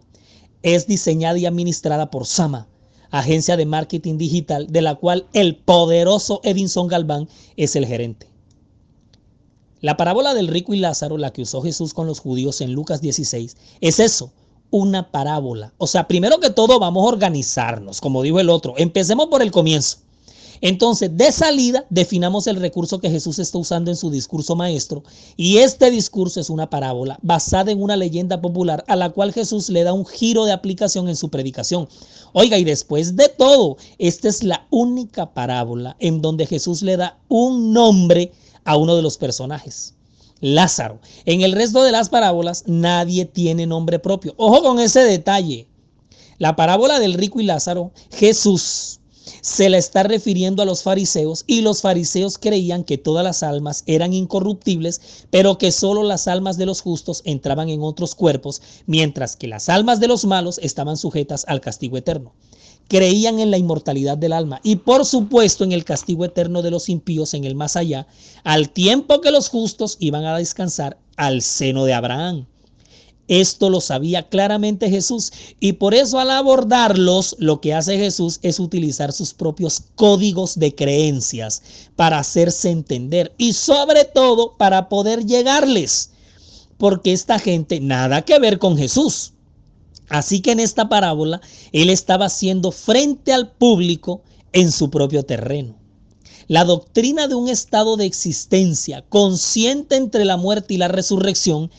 Es 0.61 0.87
diseñada 0.87 1.37
y 1.37 1.45
administrada 1.45 2.09
por 2.09 2.25
Sama, 2.25 2.67
agencia 3.11 3.57
de 3.57 3.65
marketing 3.65 4.17
digital 4.17 4.67
de 4.67 4.81
la 4.81 4.95
cual 4.95 5.27
el 5.33 5.55
poderoso 5.55 6.41
Edinson 6.43 6.87
Galván 6.87 7.27
es 7.57 7.75
el 7.75 7.85
gerente. 7.85 8.29
La 9.81 9.95
parábola 9.95 10.33
del 10.33 10.49
rico 10.49 10.73
y 10.73 10.79
Lázaro, 10.79 11.17
la 11.17 11.31
que 11.31 11.43
usó 11.43 11.61
Jesús 11.61 11.93
con 11.93 12.05
los 12.05 12.19
judíos 12.19 12.59
en 12.61 12.73
Lucas 12.73 13.01
16, 13.01 13.55
es 13.79 13.99
eso, 13.99 14.33
una 14.71 15.09
parábola. 15.09 15.73
O 15.77 15.87
sea, 15.87 16.07
primero 16.07 16.39
que 16.39 16.49
todo 16.49 16.79
vamos 16.79 17.05
a 17.05 17.07
organizarnos, 17.07 18.01
como 18.01 18.21
dijo 18.21 18.39
el 18.39 18.49
otro. 18.49 18.73
Empecemos 18.77 19.27
por 19.27 19.41
el 19.41 19.51
comienzo. 19.51 19.99
Entonces, 20.61 21.15
de 21.15 21.31
salida, 21.31 21.85
definamos 21.89 22.47
el 22.47 22.57
recurso 22.57 22.99
que 22.99 23.09
Jesús 23.09 23.39
está 23.39 23.57
usando 23.57 23.91
en 23.91 23.97
su 23.97 24.09
discurso 24.09 24.55
maestro. 24.55 25.03
Y 25.37 25.57
este 25.57 25.89
discurso 25.91 26.39
es 26.39 26.49
una 26.49 26.69
parábola 26.69 27.17
basada 27.21 27.71
en 27.71 27.81
una 27.81 27.95
leyenda 27.95 28.41
popular 28.41 28.83
a 28.87 28.95
la 28.95 29.09
cual 29.09 29.33
Jesús 29.33 29.69
le 29.69 29.83
da 29.83 29.93
un 29.93 30.05
giro 30.05 30.45
de 30.45 30.51
aplicación 30.51 31.07
en 31.07 31.15
su 31.15 31.29
predicación. 31.29 31.87
Oiga, 32.33 32.57
y 32.57 32.63
después 32.63 33.15
de 33.15 33.29
todo, 33.29 33.77
esta 33.97 34.27
es 34.27 34.43
la 34.43 34.67
única 34.69 35.33
parábola 35.33 35.95
en 35.99 36.21
donde 36.21 36.45
Jesús 36.45 36.81
le 36.81 36.97
da 36.97 37.17
un 37.27 37.73
nombre 37.73 38.31
a 38.65 38.77
uno 38.77 38.95
de 38.95 39.01
los 39.01 39.17
personajes. 39.17 39.95
Lázaro. 40.41 40.99
En 41.25 41.41
el 41.41 41.51
resto 41.51 41.83
de 41.83 41.91
las 41.91 42.09
parábolas 42.09 42.63
nadie 42.65 43.25
tiene 43.25 43.65
nombre 43.65 43.99
propio. 43.99 44.33
Ojo 44.37 44.61
con 44.61 44.79
ese 44.79 45.01
detalle. 45.01 45.67
La 46.37 46.55
parábola 46.55 46.99
del 46.99 47.15
rico 47.15 47.41
y 47.41 47.43
Lázaro, 47.43 47.91
Jesús 48.11 48.98
se 49.41 49.69
le 49.69 49.77
está 49.77 50.03
refiriendo 50.03 50.61
a 50.61 50.65
los 50.65 50.83
fariseos 50.83 51.43
y 51.47 51.61
los 51.61 51.81
fariseos 51.81 52.37
creían 52.37 52.83
que 52.83 52.97
todas 52.97 53.23
las 53.23 53.43
almas 53.43 53.83
eran 53.87 54.13
incorruptibles, 54.13 55.25
pero 55.29 55.57
que 55.57 55.71
solo 55.71 56.03
las 56.03 56.27
almas 56.27 56.57
de 56.57 56.65
los 56.65 56.81
justos 56.81 57.21
entraban 57.25 57.69
en 57.69 57.81
otros 57.81 58.15
cuerpos, 58.15 58.61
mientras 58.85 59.35
que 59.35 59.47
las 59.47 59.69
almas 59.69 59.99
de 59.99 60.07
los 60.07 60.25
malos 60.25 60.59
estaban 60.63 60.97
sujetas 60.97 61.45
al 61.47 61.61
castigo 61.61 61.97
eterno. 61.97 62.33
Creían 62.87 63.39
en 63.39 63.51
la 63.51 63.57
inmortalidad 63.57 64.17
del 64.17 64.33
alma 64.33 64.59
y 64.63 64.77
por 64.77 65.05
supuesto 65.05 65.63
en 65.63 65.71
el 65.71 65.85
castigo 65.85 66.25
eterno 66.25 66.61
de 66.61 66.71
los 66.71 66.89
impíos 66.89 67.33
en 67.33 67.43
el 67.43 67.53
más 67.53 67.75
allá, 67.75 68.07
al 68.43 68.71
tiempo 68.71 69.21
que 69.21 69.31
los 69.31 69.49
justos 69.49 69.97
iban 69.99 70.25
a 70.25 70.37
descansar 70.37 70.97
al 71.15 71.41
seno 71.41 71.85
de 71.85 71.93
Abraham. 71.93 72.47
Esto 73.29 73.69
lo 73.69 73.79
sabía 73.79 74.27
claramente 74.27 74.89
Jesús 74.89 75.31
y 75.59 75.73
por 75.73 75.93
eso 75.93 76.19
al 76.19 76.31
abordarlos 76.31 77.35
lo 77.37 77.61
que 77.61 77.75
hace 77.75 77.95
Jesús 77.99 78.39
es 78.41 78.59
utilizar 78.59 79.13
sus 79.13 79.35
propios 79.35 79.83
códigos 79.93 80.57
de 80.57 80.73
creencias 80.73 81.61
para 81.95 82.17
hacerse 82.17 82.71
entender 82.71 83.31
y 83.37 83.53
sobre 83.53 84.05
todo 84.05 84.57
para 84.57 84.89
poder 84.89 85.27
llegarles. 85.27 86.09
Porque 86.79 87.13
esta 87.13 87.37
gente 87.37 87.79
nada 87.79 88.23
que 88.23 88.39
ver 88.39 88.57
con 88.57 88.75
Jesús. 88.75 89.33
Así 90.09 90.39
que 90.39 90.53
en 90.53 90.59
esta 90.59 90.89
parábola 90.89 91.39
él 91.71 91.91
estaba 91.91 92.25
haciendo 92.25 92.71
frente 92.71 93.31
al 93.31 93.51
público 93.51 94.23
en 94.53 94.71
su 94.71 94.89
propio 94.89 95.21
terreno. 95.21 95.75
La 96.47 96.65
doctrina 96.65 97.27
de 97.27 97.35
un 97.35 97.47
estado 97.47 97.95
de 97.95 98.07
existencia 98.07 99.05
consciente 99.07 99.97
entre 99.97 100.25
la 100.25 100.35
muerte 100.35 100.73
y 100.73 100.77
la 100.77 100.87
resurrección 100.87 101.69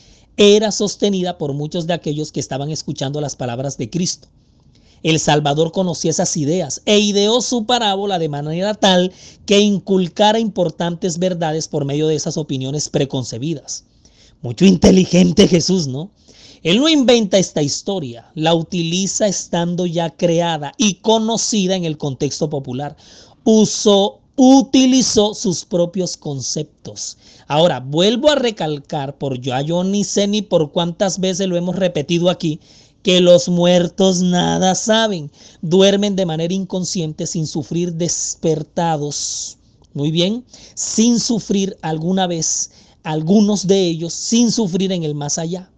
era 0.43 0.73
sostenida 0.73 1.37
por 1.37 1.53
muchos 1.53 1.87
de 1.87 1.93
aquellos 1.93 2.33
que 2.33 2.41
estaban 2.41 2.71
escuchando 2.71 3.21
las 3.21 3.37
palabras 3.37 3.77
de 3.77 3.91
Cristo. 3.91 4.27
El 5.03 5.21
Salvador 5.21 5.71
conocía 5.71 6.13
esas 6.13 6.35
ideas 6.35 6.81
e 6.87 6.99
ideó 6.99 7.43
su 7.43 7.67
parábola 7.67 8.19
de 8.19 8.31
manera 8.31 8.73
tal 8.73 9.13
que 9.45 9.61
inculcara 9.61 10.39
importantes 10.39 11.19
verdades 11.19 11.69
por 11.69 11.85
medio 11.85 12.07
de 12.07 12.15
esas 12.15 12.39
opiniones 12.39 12.89
preconcebidas. 12.89 13.85
Mucho 14.41 14.65
inteligente 14.65 15.47
Jesús, 15.47 15.87
¿no? 15.87 16.11
Él 16.63 16.79
no 16.79 16.89
inventa 16.89 17.37
esta 17.37 17.61
historia, 17.61 18.31
la 18.35 18.55
utiliza 18.55 19.27
estando 19.27 19.85
ya 19.85 20.09
creada 20.09 20.73
y 20.79 20.95
conocida 20.95 21.77
en 21.77 21.85
el 21.85 21.99
contexto 21.99 22.49
popular. 22.49 22.97
Usó 23.45 24.20
utilizó 24.43 25.35
sus 25.35 25.67
propios 25.67 26.17
conceptos. 26.17 27.19
Ahora, 27.47 27.79
vuelvo 27.79 28.31
a 28.31 28.37
recalcar, 28.37 29.19
por 29.19 29.39
yo, 29.39 29.61
yo 29.61 29.85
ni 29.85 30.03
sé 30.03 30.27
ni 30.27 30.41
por 30.41 30.73
cuántas 30.73 31.21
veces 31.21 31.47
lo 31.47 31.59
hemos 31.59 31.77
repetido 31.77 32.31
aquí, 32.31 32.59
que 33.03 33.21
los 33.21 33.51
muertos 33.51 34.23
nada 34.23 34.75
saben, 34.75 35.31
duermen 35.61 36.17
de 36.17 36.25
manera 36.25 36.55
inconsciente 36.55 37.27
sin 37.27 37.47
sufrir 37.47 37.93
despertados. 37.93 39.59
Muy 39.93 40.11
bien, 40.11 40.43
sin 40.75 41.21
sufrir 41.21 41.77
alguna 41.83 42.27
vez, 42.27 42.71
algunos 43.03 43.67
de 43.67 43.89
ellos 43.89 44.15
sin 44.15 44.51
sufrir 44.53 44.91
en 44.91 45.03
el 45.03 45.15
más 45.15 45.37
allá. 45.37 45.71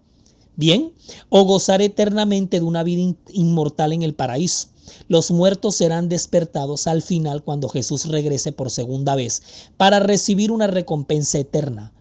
Bien, 0.55 0.93
o 1.31 1.43
gozar 1.43 1.83
eternamente 1.83 2.61
de 2.61 2.67
una 2.67 2.85
vida 2.85 3.13
inmortal 3.33 3.93
en 3.93 4.03
el 4.03 4.15
paraíso. 4.15 4.69
Los 5.09 5.31
muertos 5.31 5.77
serán 5.77 6.09
despertados 6.09 6.87
al 6.87 7.03
final 7.03 7.43
cuando 7.43 7.69
Jesús 7.69 8.07
regrese 8.07 8.53
por 8.53 8.71
segunda 8.71 9.15
vez 9.15 9.43
para 9.77 10.01
recibir 10.01 10.51
una 10.51 10.67
recompensa 10.67 11.39
eterna. 11.39 11.93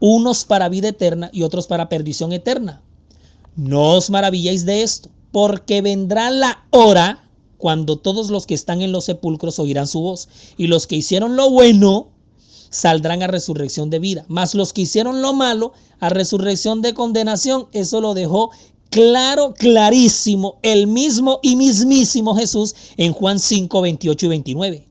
Unos 0.00 0.44
para 0.44 0.68
vida 0.68 0.88
eterna 0.88 1.30
y 1.32 1.42
otros 1.42 1.66
para 1.66 1.88
perdición 1.88 2.32
eterna. 2.32 2.82
No 3.56 3.94
os 3.94 4.10
maravilléis 4.10 4.64
de 4.64 4.82
esto, 4.82 5.10
porque 5.32 5.82
vendrá 5.82 6.30
la 6.30 6.64
hora 6.70 7.28
cuando 7.56 7.98
todos 7.98 8.30
los 8.30 8.46
que 8.46 8.54
están 8.54 8.82
en 8.82 8.92
los 8.92 9.04
sepulcros 9.04 9.58
oirán 9.58 9.88
su 9.88 10.00
voz, 10.00 10.28
y 10.56 10.68
los 10.68 10.86
que 10.86 10.96
hicieron 10.96 11.36
lo 11.36 11.50
bueno 11.50 12.08
saldrán 12.70 13.22
a 13.22 13.26
resurrección 13.26 13.90
de 13.90 13.98
vida, 13.98 14.24
mas 14.28 14.54
los 14.54 14.72
que 14.72 14.82
hicieron 14.82 15.22
lo 15.22 15.32
malo 15.32 15.72
a 16.00 16.08
resurrección 16.08 16.82
de 16.82 16.94
condenación. 16.94 17.66
Eso 17.72 18.00
lo 18.00 18.14
dejó 18.14 18.50
claro, 18.90 19.54
clarísimo, 19.54 20.58
el 20.62 20.86
mismo 20.86 21.40
y 21.42 21.56
mismísimo 21.56 22.34
Jesús 22.34 22.74
en 22.96 23.12
Juan 23.12 23.38
5, 23.38 23.80
28 23.80 24.26
y 24.26 24.28
29. 24.28 24.88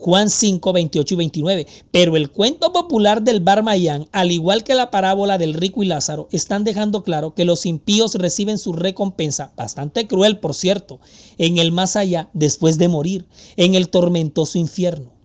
Juan 0.00 0.30
5, 0.30 0.72
28 0.72 1.14
y 1.14 1.16
29. 1.18 1.66
Pero 1.90 2.16
el 2.16 2.30
cuento 2.30 2.72
popular 2.72 3.20
del 3.20 3.40
Barmayán, 3.40 4.08
al 4.12 4.32
igual 4.32 4.64
que 4.64 4.74
la 4.74 4.90
parábola 4.90 5.36
del 5.36 5.52
rico 5.52 5.82
y 5.82 5.86
Lázaro, 5.86 6.26
están 6.32 6.64
dejando 6.64 7.04
claro 7.04 7.34
que 7.34 7.44
los 7.44 7.66
impíos 7.66 8.14
reciben 8.14 8.56
su 8.56 8.72
recompensa, 8.72 9.52
bastante 9.56 10.06
cruel 10.06 10.38
por 10.38 10.54
cierto, 10.54 11.00
en 11.36 11.58
el 11.58 11.70
más 11.70 11.96
allá 11.96 12.30
después 12.32 12.78
de 12.78 12.88
morir, 12.88 13.26
en 13.56 13.74
el 13.74 13.90
tormentoso 13.90 14.58
infierno. 14.58 15.19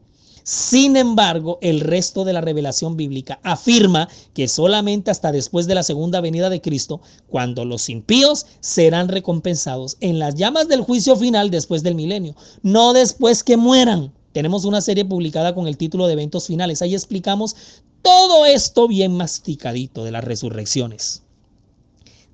Sin 0.46 0.96
embargo, 0.96 1.58
el 1.62 1.80
resto 1.80 2.24
de 2.24 2.32
la 2.32 2.40
revelación 2.40 2.96
bíblica 2.96 3.40
afirma 3.42 4.08
que 4.36 4.48
solamente 4.48 5.10
hasta 5.10 5.32
después 5.32 5.66
de 5.66 5.74
la 5.74 5.82
segunda 5.82 6.22
venida 6.22 6.52
de 6.52 6.62
Cristo, 6.62 7.02
cuando 7.28 7.66
los 7.66 7.90
impíos 7.90 8.46
serán 8.60 9.08
recompensados 9.08 9.98
en 10.02 10.20
las 10.20 10.36
llamas 10.36 10.68
del 10.68 10.82
juicio 10.82 11.16
final 11.16 11.50
después 11.50 11.82
del 11.82 11.96
milenio, 11.96 12.36
no 12.62 12.94
después 12.94 13.44
que 13.44 13.58
mueran. 13.58 14.14
Tenemos 14.34 14.66
una 14.66 14.82
serie 14.82 15.04
publicada 15.04 15.56
con 15.56 15.66
el 15.66 15.78
título 15.78 16.06
de 16.06 16.14
Eventos 16.14 16.46
Finales. 16.46 16.84
Ahí 16.84 16.94
explicamos 16.94 17.56
todo 18.04 18.46
esto 18.46 18.88
bien 18.88 19.18
masticadito 19.18 20.04
de 20.04 20.12
las 20.12 20.24
resurrecciones. 20.24 21.24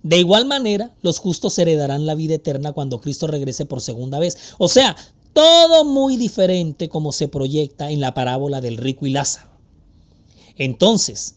De 0.03 0.17
igual 0.17 0.45
manera, 0.45 0.91
los 1.01 1.17
justos 1.17 1.57
heredarán 1.59 2.05
la 2.05 2.15
vida 2.15 2.35
eterna 2.35 2.73
cuando 2.73 2.99
Cristo 2.99 3.27
regrese 3.27 3.65
por 3.65 3.79
segunda 3.79 4.19
vez. 4.19 4.37
O 4.57 4.67
sea, 4.67 4.97
todo 5.33 5.85
muy 5.85 6.17
diferente 6.17 6.89
como 6.89 7.11
se 7.11 7.27
proyecta 7.27 7.91
en 7.91 7.99
la 7.99 8.13
parábola 8.13 8.61
del 8.61 8.77
rico 8.77 9.05
y 9.05 9.11
Lázaro. 9.11 9.49
Entonces, 10.57 11.35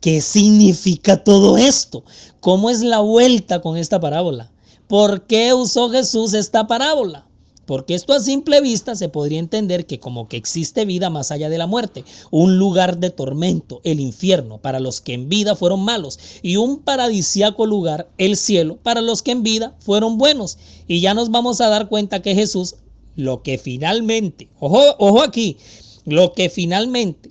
¿qué 0.00 0.20
significa 0.20 1.22
todo 1.22 1.56
esto? 1.56 2.04
¿Cómo 2.40 2.70
es 2.70 2.80
la 2.80 3.00
vuelta 3.00 3.60
con 3.60 3.76
esta 3.76 4.00
parábola? 4.00 4.50
¿Por 4.86 5.26
qué 5.26 5.54
usó 5.54 5.90
Jesús 5.90 6.34
esta 6.34 6.66
parábola? 6.66 7.26
Porque 7.66 7.94
esto 7.94 8.14
a 8.14 8.20
simple 8.20 8.62
vista 8.62 8.96
se 8.96 9.10
podría 9.10 9.38
entender 9.38 9.84
que 9.84 10.00
como 10.00 10.26
que 10.26 10.38
existe 10.38 10.86
vida 10.86 11.10
más 11.10 11.30
allá 11.30 11.50
de 11.50 11.58
la 11.58 11.66
muerte, 11.66 12.02
un 12.30 12.58
lugar 12.58 12.96
de 12.96 13.10
tormento, 13.10 13.82
el 13.84 14.00
infierno, 14.00 14.56
para 14.56 14.80
los 14.80 15.02
que 15.02 15.12
en 15.12 15.28
vida 15.28 15.54
fueron 15.54 15.80
malos, 15.80 16.18
y 16.40 16.56
un 16.56 16.78
paradisíaco 16.78 17.66
lugar, 17.66 18.08
el 18.16 18.38
cielo, 18.38 18.78
para 18.82 19.02
los 19.02 19.22
que 19.22 19.32
en 19.32 19.42
vida 19.42 19.76
fueron 19.80 20.16
buenos. 20.16 20.56
Y 20.86 21.02
ya 21.02 21.12
nos 21.12 21.30
vamos 21.30 21.60
a 21.60 21.68
dar 21.68 21.90
cuenta 21.90 22.22
que 22.22 22.34
Jesús 22.34 22.76
lo 23.18 23.42
que 23.42 23.58
finalmente, 23.58 24.48
ojo, 24.60 24.80
ojo 24.98 25.22
aquí, 25.22 25.56
lo 26.04 26.34
que 26.34 26.48
finalmente, 26.48 27.30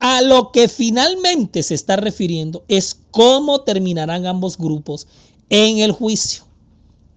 a 0.00 0.22
lo 0.22 0.52
que 0.52 0.68
finalmente 0.68 1.62
se 1.62 1.74
está 1.74 1.96
refiriendo 1.96 2.64
es 2.66 2.98
cómo 3.10 3.60
terminarán 3.60 4.24
ambos 4.24 4.56
grupos 4.56 5.06
en 5.50 5.78
el 5.80 5.92
juicio. 5.92 6.44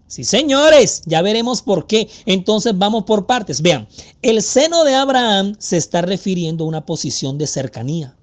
Sí, 0.07 0.25
señores, 0.25 1.03
ya 1.05 1.21
veremos 1.21 1.61
por 1.61 1.87
qué. 1.87 2.09
Entonces 2.25 2.77
vamos 2.77 3.05
por 3.05 3.25
partes. 3.25 3.61
Vean, 3.61 3.87
el 4.21 4.41
seno 4.41 4.83
de 4.83 4.95
Abraham 4.95 5.55
se 5.57 5.77
está 5.77 6.01
refiriendo 6.01 6.65
a 6.65 6.67
una 6.67 6.85
posición 6.85 7.37
de 7.37 7.47
cercanía. 7.47 8.17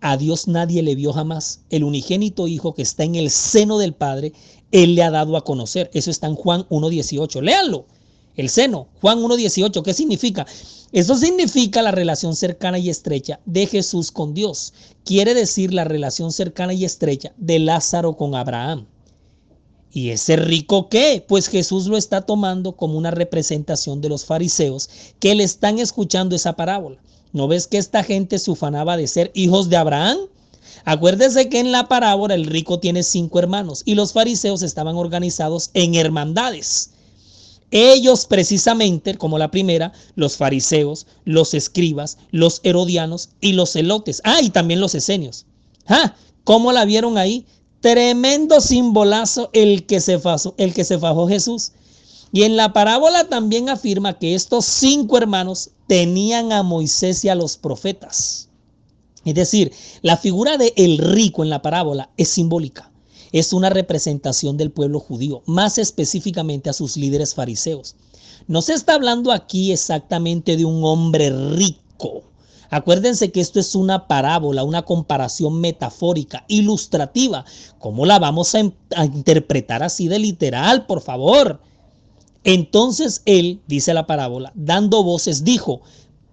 A 0.00 0.16
Dios 0.16 0.48
nadie 0.48 0.82
le 0.82 0.96
vio 0.96 1.12
jamás. 1.12 1.60
El 1.70 1.84
unigénito 1.84 2.48
Hijo 2.48 2.74
que 2.74 2.82
está 2.82 3.04
en 3.04 3.14
el 3.14 3.30
seno 3.30 3.78
del 3.78 3.94
Padre, 3.94 4.32
Él 4.72 4.96
le 4.96 5.04
ha 5.04 5.10
dado 5.12 5.36
a 5.36 5.44
conocer. 5.44 5.88
Eso 5.94 6.10
está 6.10 6.26
en 6.26 6.34
Juan 6.34 6.66
1.18. 6.68 7.42
Léanlo 7.42 7.86
el 8.36 8.48
seno. 8.48 8.88
Juan 9.00 9.20
1.18, 9.20 9.82
¿qué 9.82 9.94
significa? 9.94 10.46
Eso 10.92 11.16
significa 11.16 11.82
la 11.82 11.90
relación 11.90 12.36
cercana 12.36 12.78
y 12.78 12.88
estrecha 12.90 13.40
de 13.44 13.66
Jesús 13.66 14.10
con 14.10 14.34
Dios. 14.34 14.72
Quiere 15.04 15.34
decir 15.34 15.74
la 15.74 15.84
relación 15.84 16.32
cercana 16.32 16.72
y 16.72 16.84
estrecha 16.84 17.32
de 17.36 17.58
Lázaro 17.58 18.16
con 18.16 18.34
Abraham. 18.34 18.86
¿Y 19.92 20.10
ese 20.10 20.36
rico 20.36 20.88
qué? 20.88 21.24
Pues 21.26 21.48
Jesús 21.48 21.86
lo 21.86 21.96
está 21.96 22.20
tomando 22.20 22.72
como 22.72 22.98
una 22.98 23.10
representación 23.10 24.00
de 24.00 24.10
los 24.10 24.24
fariseos 24.24 24.90
que 25.18 25.34
le 25.34 25.44
están 25.44 25.78
escuchando 25.78 26.36
esa 26.36 26.54
parábola. 26.54 26.98
¿No 27.32 27.48
ves 27.48 27.66
que 27.66 27.78
esta 27.78 28.04
gente 28.04 28.38
se 28.38 28.50
ufanaba 28.50 28.96
de 28.96 29.06
ser 29.06 29.30
hijos 29.34 29.68
de 29.68 29.76
Abraham? 29.76 30.18
Acuérdese 30.84 31.48
que 31.48 31.60
en 31.60 31.72
la 31.72 31.88
parábola 31.88 32.34
el 32.34 32.44
rico 32.44 32.78
tiene 32.78 33.02
cinco 33.02 33.38
hermanos 33.38 33.82
y 33.84 33.94
los 33.94 34.12
fariseos 34.12 34.62
estaban 34.62 34.96
organizados 34.96 35.70
en 35.74 35.94
hermandades. 35.94 36.90
Ellos 37.70 38.26
precisamente, 38.26 39.16
como 39.16 39.38
la 39.38 39.50
primera, 39.50 39.92
los 40.14 40.36
fariseos, 40.36 41.06
los 41.24 41.52
escribas, 41.52 42.18
los 42.30 42.60
herodianos 42.62 43.30
y 43.40 43.52
los 43.52 43.72
celotes. 43.72 44.22
Ah, 44.24 44.40
y 44.40 44.50
también 44.50 44.80
los 44.80 44.94
esenios. 44.94 45.46
Ah, 45.86 46.14
¿cómo 46.44 46.72
la 46.72 46.84
vieron 46.84 47.18
ahí? 47.18 47.44
Tremendo 47.80 48.60
simbolazo 48.60 49.50
el 49.52 49.86
que 49.86 50.00
se 50.00 50.18
fajó, 50.18 50.54
el 50.58 50.74
que 50.74 50.84
se 50.84 50.98
fajó 50.98 51.28
Jesús. 51.28 51.72
Y 52.32 52.44
en 52.44 52.56
la 52.56 52.72
parábola 52.72 53.24
también 53.24 53.68
afirma 53.68 54.18
que 54.18 54.34
estos 54.34 54.64
cinco 54.64 55.18
hermanos 55.18 55.70
tenían 55.86 56.52
a 56.52 56.62
Moisés 56.62 57.24
y 57.24 57.28
a 57.28 57.34
los 57.34 57.56
profetas. 57.56 58.48
Es 59.24 59.34
decir, 59.34 59.72
la 60.02 60.16
figura 60.16 60.56
de 60.56 60.72
el 60.76 60.98
rico 60.98 61.42
en 61.42 61.50
la 61.50 61.62
parábola 61.62 62.10
es 62.16 62.28
simbólica 62.28 62.90
es 63.38 63.52
una 63.52 63.70
representación 63.70 64.56
del 64.56 64.70
pueblo 64.70 65.00
judío, 65.00 65.42
más 65.46 65.78
específicamente 65.78 66.70
a 66.70 66.72
sus 66.72 66.96
líderes 66.96 67.34
fariseos. 67.34 67.96
No 68.46 68.62
se 68.62 68.74
está 68.74 68.94
hablando 68.94 69.32
aquí 69.32 69.72
exactamente 69.72 70.56
de 70.56 70.64
un 70.64 70.84
hombre 70.84 71.30
rico. 71.56 72.22
Acuérdense 72.70 73.30
que 73.30 73.40
esto 73.40 73.60
es 73.60 73.74
una 73.74 74.06
parábola, 74.08 74.64
una 74.64 74.82
comparación 74.82 75.60
metafórica, 75.60 76.44
ilustrativa. 76.48 77.44
¿Cómo 77.78 78.06
la 78.06 78.18
vamos 78.18 78.54
a, 78.54 78.60
a, 78.96 79.04
interpretar 79.04 79.82
así 79.82 80.08
de 80.08 80.18
literal, 80.18 80.86
por 80.86 81.00
favor? 81.00 81.60
Entonces 82.44 83.22
él, 83.24 83.60
dice 83.66 83.94
la 83.94 84.06
parábola, 84.06 84.52
dando 84.54 85.02
voces, 85.02 85.42
dijo, 85.44 85.82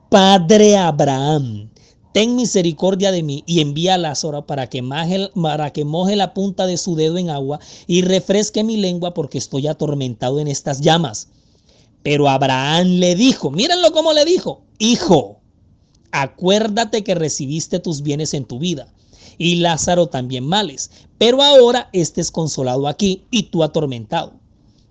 Padre 0.09 0.77
Abraham, 0.77 1.69
ten 2.13 2.35
misericordia 2.35 3.11
de 3.11 3.23
mí 3.23 3.43
y 3.45 3.59
envía 3.59 3.95
a 3.95 3.97
Lázaro 3.97 4.45
para 4.45 4.69
que, 4.69 4.81
moje 4.81 6.15
la 6.15 6.33
punta 6.33 6.65
de 6.65 6.77
su 6.77 6.95
dedo 6.95 7.17
en 7.17 7.29
agua 7.29 7.59
y 7.87 8.03
refresque 8.03 8.63
mi 8.63 8.77
lengua 8.77 9.13
porque 9.13 9.39
estoy 9.39 9.67
atormentado 9.67 10.39
en 10.39 10.47
estas 10.47 10.79
llamas. 10.79 11.27
Pero 12.03 12.29
Abraham 12.29 12.87
le 12.99 13.15
dijo, 13.15 13.49
mírenlo 13.49 13.91
cómo 13.91 14.13
le 14.13 14.25
dijo, 14.25 14.61
hijo, 14.77 15.39
acuérdate 16.11 17.03
que 17.03 17.15
recibiste 17.15 17.79
tus 17.79 18.03
bienes 18.03 18.33
en 18.33 18.45
tu 18.45 18.59
vida 18.59 18.87
y 19.37 19.55
Lázaro 19.55 20.07
también 20.07 20.45
males, 20.45 20.91
pero 21.17 21.41
ahora 21.41 21.89
estés 21.93 22.29
consolado 22.29 22.87
aquí 22.87 23.23
y 23.31 23.43
tú 23.43 23.63
atormentado. 23.63 24.33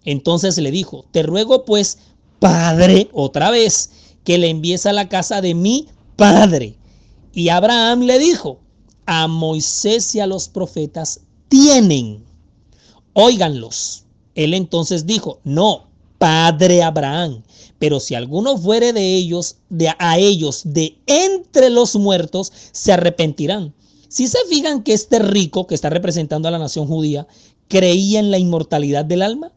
Entonces 0.05 0.59
le 0.59 0.71
dijo, 0.71 1.05
te 1.13 1.23
ruego 1.23 1.65
pues, 1.65 1.99
Padre, 2.41 3.09
otra 3.13 3.51
vez, 3.51 3.91
que 4.25 4.39
le 4.39 4.51
envíes 4.51 4.87
a 4.87 4.93
la 4.93 5.09
casa 5.09 5.41
de 5.41 5.55
mi 5.55 5.87
Padre. 6.17 6.77
Y 7.35 7.49
Abraham 7.49 8.03
le 8.03 8.19
dijo, 8.19 8.61
a 9.07 9.27
Moisés 9.27 10.15
y 10.15 10.21
a 10.21 10.27
los 10.27 10.49
profetas 10.49 11.21
tienen, 11.49 12.25
óiganlos. 13.15 14.05
Él 14.35 14.55
entonces 14.55 15.07
dijo, 15.07 15.41
no, 15.45 15.89
Padre 16.19 16.83
Abraham, 16.83 17.43
pero 17.79 18.01
si 18.01 18.15
alguno 18.15 18.57
fuere 18.57 18.93
de 18.93 19.15
ellos, 19.17 19.57
de 19.69 19.93
a 19.99 20.19
ellos 20.19 20.63
de 20.65 20.99
entre 21.07 21.69
los 21.71 21.97
muertos, 21.97 22.53
se 22.73 22.93
arrepentirán. 22.93 23.75
Si 24.09 24.29
se 24.29 24.39
fijan 24.49 24.83
que 24.83 24.93
este 24.93 25.19
rico 25.19 25.67
que 25.67 25.75
está 25.75 25.91
representando 25.91 26.49
a 26.49 26.51
la 26.51 26.59
nación 26.59 26.87
judía 26.87 27.27
creía 27.69 28.21
en 28.21 28.31
la 28.31 28.39
inmortalidad 28.39 29.05
del 29.05 29.23
alma, 29.23 29.53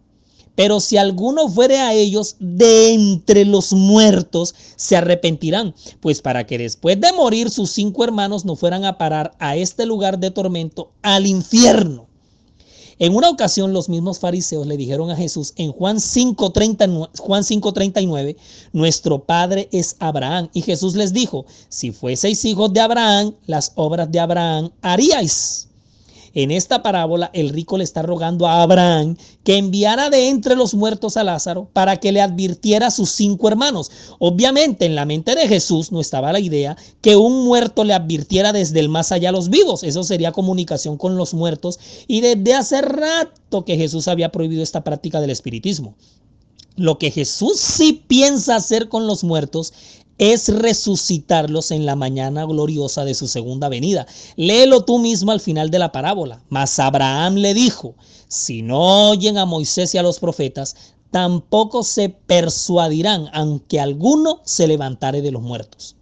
pero 0.56 0.80
si 0.80 0.98
alguno 0.98 1.50
fuere 1.50 1.80
a 1.80 1.94
ellos 1.94 2.36
de 2.40 2.94
entre 2.94 3.46
los 3.46 3.74
muertos, 3.74 4.56
se 4.76 4.96
arrepentirán, 4.96 5.76
pues 6.00 6.22
para 6.22 6.46
que 6.46 6.58
después 6.58 7.00
de 7.00 7.12
morir 7.14 7.50
sus 7.50 7.72
cinco 7.72 8.04
hermanos 8.04 8.46
no 8.46 8.56
fueran 8.56 8.86
a 8.86 8.98
parar 8.98 9.34
a 9.40 9.56
este 9.58 9.86
lugar 9.86 10.20
de 10.20 10.32
tormento, 10.32 10.92
al 11.02 11.28
infierno. 11.28 12.08
En 12.98 13.14
una 13.14 13.30
ocasión 13.30 13.74
los 13.74 13.90
mismos 13.90 14.20
fariseos 14.20 14.66
le 14.66 14.78
dijeron 14.78 15.12
a 15.12 15.18
Jesús 15.18 15.52
en 15.58 15.74
Juan 15.74 15.98
5:39, 15.98 17.10
Juan 17.20 17.44
5:39, 17.44 18.38
nuestro 18.72 19.26
padre 19.26 19.68
es 19.74 19.98
Abraham. 20.00 20.50
Y 20.54 20.62
Jesús 20.62 20.96
les 20.96 21.12
dijo, 21.12 21.46
si 21.68 21.92
fueseis 21.92 22.46
hijos 22.46 22.72
de 22.72 22.80
Abraham, 22.80 23.36
las 23.48 23.74
obras 23.76 24.10
de 24.10 24.22
Abraham 24.22 24.72
haríais. 24.82 25.68
En 26.36 26.52
esta 26.52 26.84
parábola 26.84 27.32
el 27.34 27.50
rico 27.50 27.78
le 27.78 27.86
está 27.86 28.02
rogando 28.02 28.46
a 28.46 28.62
Abraham 28.62 29.16
que 29.46 29.58
enviara 29.58 30.10
de 30.10 30.28
entre 30.28 30.58
los 30.58 30.74
muertos 30.74 31.16
a 31.16 31.24
Lázaro 31.24 31.70
para 31.72 31.98
que 31.98 32.12
le 32.12 32.20
advirtiera 32.22 32.88
a 32.88 32.92
sus 32.92 33.12
cinco 33.12 33.48
hermanos. 33.48 33.90
Obviamente 34.20 34.86
en 34.86 34.96
la 34.96 35.06
mente 35.06 35.34
de 35.34 35.48
Jesús 35.48 35.94
no 35.94 36.02
estaba 36.02 36.34
la 36.34 36.42
idea 36.42 36.76
que 37.00 37.16
un 37.16 37.46
muerto 37.46 37.86
le 37.86 37.94
advirtiera 37.94 38.52
desde 38.52 38.82
el 38.82 38.90
más 38.90 39.14
allá 39.14 39.30
a 39.30 39.32
los 39.32 39.50
vivos. 39.50 39.84
Eso 39.84 40.04
sería 40.04 40.34
comunicación 40.34 40.98
con 40.98 41.16
los 41.16 41.34
muertos. 41.34 41.80
Y 42.06 42.20
desde 42.20 42.54
hace 42.54 42.82
rato 42.82 43.64
que 43.64 43.78
Jesús 43.78 44.10
había 44.10 44.30
prohibido 44.30 44.62
esta 44.62 44.84
práctica 44.84 45.22
del 45.22 45.30
espiritismo. 45.30 45.96
Lo 46.78 46.98
que 46.98 47.12
Jesús 47.12 47.60
sí 47.60 48.04
piensa 48.08 48.58
hacer 48.58 48.90
con 48.90 49.08
los 49.08 49.24
muertos 49.24 49.74
es 50.18 50.50
resucitarlos 50.50 51.72
en 51.72 51.86
la 51.86 51.96
mañana 51.96 52.46
gloriosa 52.46 53.06
de 53.06 53.16
su 53.16 53.28
segunda 53.28 53.70
venida. 53.70 54.08
Léelo 54.36 54.84
tú 54.84 55.00
mismo 55.00 55.32
al 55.32 55.40
final 55.40 55.70
de 55.70 55.80
la 55.80 55.92
parábola. 55.92 56.42
Mas 56.50 56.80
Abraham 56.80 57.36
le 57.36 57.54
dijo, 57.54 57.96
si 58.28 58.62
no 58.62 59.10
oyen 59.10 59.38
a 59.38 59.46
Moisés 59.46 59.94
y 59.94 59.98
a 59.98 60.04
los 60.04 60.20
profetas, 60.20 60.76
tampoco 61.12 61.84
se 61.84 62.10
persuadirán, 62.10 63.30
aunque 63.34 63.80
alguno 63.80 64.42
se 64.44 64.68
levantare 64.68 65.22
de 65.22 65.32
los 65.32 65.42
muertos. 65.42 65.96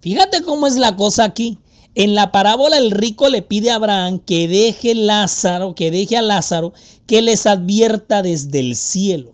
Fíjate 0.00 0.42
cómo 0.42 0.66
es 0.66 0.76
la 0.76 0.96
cosa 0.96 1.24
aquí. 1.24 1.58
En 1.94 2.14
la 2.14 2.32
parábola 2.32 2.76
el 2.76 2.90
rico 2.90 3.28
le 3.28 3.40
pide 3.40 3.70
a 3.70 3.76
Abraham 3.76 4.18
que 4.18 4.48
deje 4.48 4.94
Lázaro, 4.94 5.74
que 5.74 5.90
deje 5.90 6.16
a 6.16 6.22
Lázaro, 6.22 6.72
que 7.06 7.22
les 7.22 7.46
advierta 7.46 8.20
desde 8.20 8.60
el 8.60 8.76
cielo. 8.76 9.33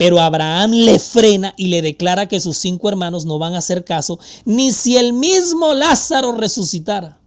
Pero 0.00 0.18
Abraham 0.18 0.70
le 0.72 0.98
frena 0.98 1.52
y 1.58 1.66
le 1.66 1.82
declara 1.82 2.26
que 2.26 2.40
sus 2.40 2.56
cinco 2.56 2.88
hermanos 2.88 3.26
no 3.26 3.38
van 3.38 3.52
a 3.52 3.58
hacer 3.58 3.84
caso, 3.84 4.18
ni 4.46 4.72
si 4.72 4.96
el 4.96 5.12
mismo 5.12 5.74
Lázaro 5.74 6.32
resucitara. 6.32 7.18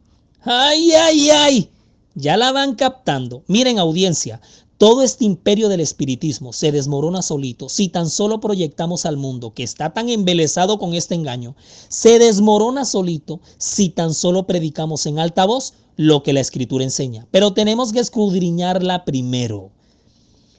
Ay, 0.41 0.91
ay, 0.93 1.29
ay. 1.29 1.69
Ya 2.15 2.35
la 2.35 2.51
van 2.51 2.73
captando. 2.73 3.43
Miren 3.45 3.77
audiencia, 3.77 4.41
todo 4.79 5.03
este 5.03 5.23
imperio 5.23 5.69
del 5.69 5.81
espiritismo 5.81 6.51
se 6.51 6.71
desmorona 6.71 7.21
solito 7.21 7.69
si 7.69 7.89
tan 7.89 8.09
solo 8.09 8.39
proyectamos 8.39 9.05
al 9.05 9.17
mundo 9.17 9.53
que 9.53 9.61
está 9.61 9.93
tan 9.93 10.09
embelesado 10.09 10.79
con 10.79 10.95
este 10.95 11.13
engaño. 11.13 11.55
Se 11.89 12.17
desmorona 12.17 12.85
solito 12.85 13.39
si 13.59 13.89
tan 13.89 14.15
solo 14.15 14.47
predicamos 14.47 15.05
en 15.05 15.19
alta 15.19 15.45
voz 15.45 15.75
lo 15.95 16.23
que 16.23 16.33
la 16.33 16.39
escritura 16.39 16.83
enseña. 16.83 17.27
Pero 17.29 17.53
tenemos 17.53 17.93
que 17.93 17.99
escudriñarla 17.99 19.05
primero. 19.05 19.69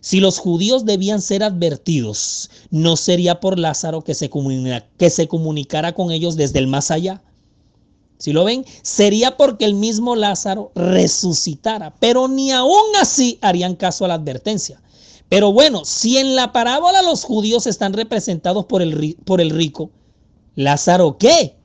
Si 0.04 0.20
los 0.20 0.38
judíos 0.38 0.84
debían 0.84 1.22
ser 1.22 1.42
advertidos, 1.42 2.50
no 2.70 2.94
sería 2.94 3.40
por 3.40 3.58
Lázaro 3.58 4.02
que 4.02 4.12
se, 4.12 4.30
que 4.98 5.08
se 5.08 5.28
comunicara 5.28 5.94
con 5.94 6.10
ellos 6.10 6.36
desde 6.36 6.58
el 6.58 6.66
más 6.66 6.90
allá. 6.90 7.22
Si 8.18 8.34
lo 8.34 8.44
ven, 8.44 8.66
sería 8.82 9.38
porque 9.38 9.64
el 9.64 9.72
mismo 9.72 10.14
Lázaro 10.14 10.72
resucitara, 10.74 11.94
pero 12.00 12.28
ni 12.28 12.52
aún 12.52 12.84
así 13.00 13.38
harían 13.40 13.76
caso 13.76 14.04
a 14.04 14.08
la 14.08 14.14
advertencia. 14.14 14.82
Pero 15.30 15.54
bueno, 15.54 15.86
si 15.86 16.18
en 16.18 16.36
la 16.36 16.52
parábola 16.52 17.00
los 17.00 17.24
judíos 17.24 17.66
están 17.66 17.94
representados 17.94 18.66
por 18.66 18.82
el, 18.82 19.16
por 19.24 19.40
el 19.40 19.48
rico, 19.48 19.88
Lázaro, 20.54 21.16
¿qué? 21.16 21.56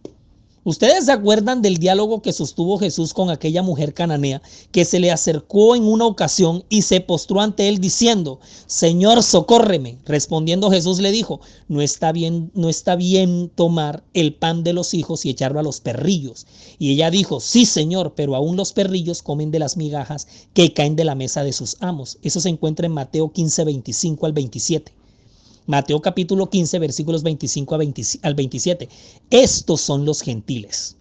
¿Ustedes 0.69 1.05
se 1.05 1.11
acuerdan 1.11 1.63
del 1.63 1.77
diálogo 1.77 2.21
que 2.21 2.31
sostuvo 2.31 2.77
Jesús 2.77 3.15
con 3.15 3.31
aquella 3.31 3.63
mujer 3.63 3.95
cananea 3.95 4.39
que 4.71 4.85
se 4.85 4.99
le 4.99 5.09
acercó 5.09 5.75
en 5.75 5.83
una 5.83 6.05
ocasión 6.05 6.63
y 6.69 6.83
se 6.83 7.01
postró 7.01 7.41
ante 7.41 7.67
él 7.67 7.79
diciendo, 7.79 8.39
Señor, 8.67 9.23
socórreme? 9.23 9.97
Respondiendo 10.05 10.69
Jesús 10.69 10.99
le 10.99 11.09
dijo, 11.09 11.41
no 11.69 11.81
está 11.81 12.11
bien, 12.11 12.51
no 12.53 12.69
está 12.69 12.95
bien 12.95 13.49
tomar 13.55 14.03
el 14.13 14.35
pan 14.35 14.63
de 14.63 14.73
los 14.73 14.93
hijos 14.93 15.25
y 15.25 15.31
echarlo 15.31 15.59
a 15.59 15.63
los 15.63 15.81
perrillos. 15.81 16.45
Y 16.77 16.91
ella 16.91 17.09
dijo, 17.09 17.39
sí, 17.39 17.65
Señor, 17.65 18.13
pero 18.15 18.35
aún 18.35 18.55
los 18.55 18.71
perrillos 18.71 19.23
comen 19.23 19.49
de 19.49 19.57
las 19.57 19.75
migajas 19.75 20.27
que 20.53 20.71
caen 20.71 20.95
de 20.95 21.03
la 21.03 21.15
mesa 21.15 21.43
de 21.43 21.51
sus 21.51 21.77
amos. 21.79 22.19
Eso 22.21 22.41
se 22.41 22.49
encuentra 22.49 22.85
en 22.85 22.91
Mateo 22.91 23.31
15, 23.31 23.63
25 23.63 24.23
al 24.27 24.33
27. 24.33 24.98
Mateo 25.69 26.01
capítulo 26.01 26.49
15, 26.49 26.79
versículos 26.79 27.21
25 27.21 27.75
al 28.23 28.33
27. 28.33 28.89
Estos 29.29 29.79
son 29.79 30.03
los 30.03 30.21
gentiles. 30.21 30.97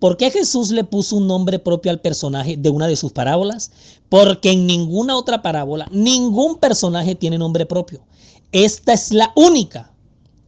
¿Por 0.00 0.16
qué 0.16 0.32
Jesús 0.32 0.72
le 0.72 0.82
puso 0.82 1.14
un 1.14 1.28
nombre 1.28 1.60
propio 1.60 1.92
al 1.92 2.00
personaje 2.00 2.56
de 2.56 2.70
una 2.70 2.88
de 2.88 2.96
sus 2.96 3.12
parábolas? 3.12 3.70
Porque 4.08 4.50
en 4.50 4.66
ninguna 4.66 5.16
otra 5.16 5.42
parábola 5.42 5.86
ningún 5.92 6.58
personaje 6.58 7.14
tiene 7.14 7.38
nombre 7.38 7.64
propio. 7.64 8.04
Esta 8.50 8.94
es 8.94 9.12
la 9.12 9.32
única. 9.36 9.92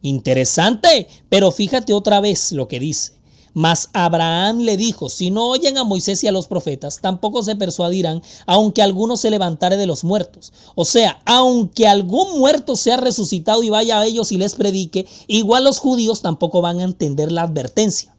Interesante, 0.02 1.06
pero 1.28 1.52
fíjate 1.52 1.92
otra 1.92 2.18
vez 2.18 2.50
lo 2.50 2.66
que 2.66 2.80
dice. 2.80 3.12
Mas 3.54 3.88
Abraham 3.92 4.58
le 4.58 4.76
dijo, 4.76 5.08
si 5.08 5.30
no 5.30 5.46
oyen 5.46 5.78
a 5.78 5.84
Moisés 5.84 6.24
y 6.24 6.26
a 6.26 6.32
los 6.32 6.48
profetas, 6.48 6.98
tampoco 7.00 7.40
se 7.44 7.54
persuadirán, 7.54 8.20
aunque 8.46 8.82
alguno 8.82 9.16
se 9.16 9.30
levantare 9.30 9.76
de 9.76 9.86
los 9.86 10.02
muertos. 10.02 10.52
O 10.74 10.84
sea, 10.84 11.22
aunque 11.24 11.86
algún 11.86 12.40
muerto 12.40 12.74
sea 12.74 12.96
resucitado 12.96 13.62
y 13.62 13.70
vaya 13.70 14.00
a 14.00 14.06
ellos 14.06 14.32
y 14.32 14.38
les 14.38 14.56
predique, 14.56 15.06
igual 15.28 15.62
los 15.62 15.78
judíos 15.78 16.20
tampoco 16.20 16.62
van 16.62 16.80
a 16.80 16.84
entender 16.84 17.30
la 17.30 17.42
advertencia. 17.42 18.12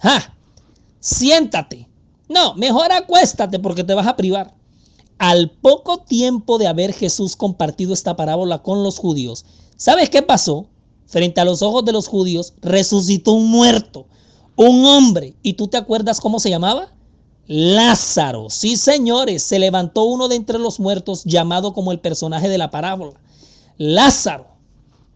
¡Ja! 0.00 0.34
Siéntate. 0.98 1.88
No, 2.28 2.54
mejor 2.54 2.90
acuéstate 2.90 3.60
porque 3.60 3.84
te 3.84 3.94
vas 3.94 4.08
a 4.08 4.16
privar. 4.16 4.54
Al 5.18 5.50
poco 5.50 5.98
tiempo 5.98 6.58
de 6.58 6.66
haber 6.66 6.92
Jesús 6.92 7.36
compartido 7.36 7.94
esta 7.94 8.16
parábola 8.16 8.62
con 8.62 8.82
los 8.82 8.98
judíos, 8.98 9.44
¿sabes 9.76 10.10
qué 10.10 10.22
pasó? 10.22 10.66
Frente 11.06 11.40
a 11.40 11.44
los 11.44 11.62
ojos 11.62 11.84
de 11.84 11.92
los 11.92 12.08
judíos, 12.08 12.54
resucitó 12.60 13.32
un 13.32 13.50
muerto 13.50 14.06
un 14.66 14.84
hombre. 14.84 15.34
¿Y 15.42 15.54
tú 15.54 15.68
te 15.68 15.78
acuerdas 15.78 16.20
cómo 16.20 16.38
se 16.38 16.50
llamaba? 16.50 16.92
Lázaro. 17.46 18.50
Sí, 18.50 18.76
señores, 18.76 19.42
se 19.42 19.58
levantó 19.58 20.04
uno 20.04 20.28
de 20.28 20.36
entre 20.36 20.58
los 20.58 20.78
muertos 20.78 21.24
llamado 21.24 21.72
como 21.72 21.92
el 21.92 21.98
personaje 21.98 22.48
de 22.48 22.58
la 22.58 22.70
parábola. 22.70 23.18
Lázaro. 23.78 24.46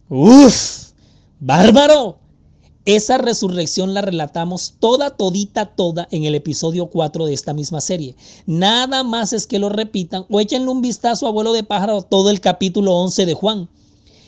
Uf, 0.09 0.93
bárbaro. 1.41 2.19
Esa 2.87 3.19
resurrección 3.19 3.95
la 3.95 4.03
relatamos 4.03 4.75
toda, 4.79 5.11
todita, 5.11 5.67
toda 5.67 6.09
en 6.11 6.25
el 6.25 6.35
episodio 6.35 6.87
4 6.87 7.27
de 7.27 7.35
esta 7.35 7.55
misma 7.55 7.81
serie. 7.81 8.15
Nada 8.47 9.03
más 9.05 9.33
es 9.33 9.47
que 9.47 9.59
lo 9.59 9.69
repitan 9.69 10.27
o 10.31 10.41
échenle 10.41 10.71
un 10.71 10.83
vistazo 10.83 11.27
a 11.27 11.31
vuelo 11.31 11.53
de 11.53 11.63
pájaro 11.63 12.03
todo 12.03 12.31
el 12.31 12.41
capítulo 12.41 12.95
11 12.95 13.27
de 13.27 13.35
Juan. 13.35 13.69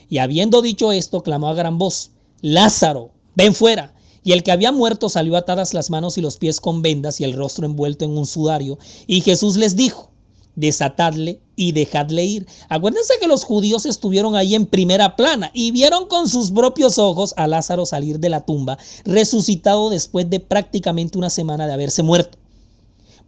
Y 0.09 0.19
habiendo 0.19 0.63
dicho 0.63 0.93
esto, 0.93 1.23
clamó 1.23 1.49
a 1.49 1.55
gran 1.55 1.79
voz, 1.79 2.11
Lázaro, 2.41 3.11
ven 3.35 3.55
fuera. 3.55 3.96
Y 4.27 4.33
el 4.33 4.43
que 4.43 4.51
había 4.51 4.73
muerto 4.73 5.09
salió 5.09 5.37
atadas 5.37 5.73
las 5.73 5.89
manos 5.89 6.19
y 6.19 6.21
los 6.21 6.37
pies 6.37 6.61
con 6.61 6.83
vendas 6.83 7.21
y 7.21 7.25
el 7.25 7.35
rostro 7.35 7.65
envuelto 7.65 8.05
en 8.05 8.19
un 8.19 8.27
sudario. 8.27 8.77
Y 9.07 9.21
Jesús 9.21 9.57
les 9.57 9.77
dijo, 9.77 10.11
desatadle 10.57 11.39
y 11.55 11.71
dejadle 11.71 12.25
ir. 12.25 12.47
Acuérdense 12.69 13.15
que 13.21 13.29
los 13.29 13.45
judíos 13.45 13.87
estuvieron 13.87 14.35
ahí 14.35 14.57
en 14.57 14.67
primera 14.67 15.15
plana 15.15 15.53
y 15.55 15.71
vieron 15.71 16.09
con 16.09 16.29
sus 16.29 16.51
propios 16.51 16.99
ojos 16.99 17.35
a 17.37 17.47
Lázaro 17.47 17.87
salir 17.87 18.19
de 18.19 18.31
la 18.31 18.45
tumba, 18.45 18.79
resucitado 19.05 19.91
después 19.91 20.29
de 20.29 20.41
prácticamente 20.41 21.19
una 21.19 21.31
semana 21.31 21.69
de 21.69 21.75
haberse 21.75 22.03
muerto. 22.03 22.37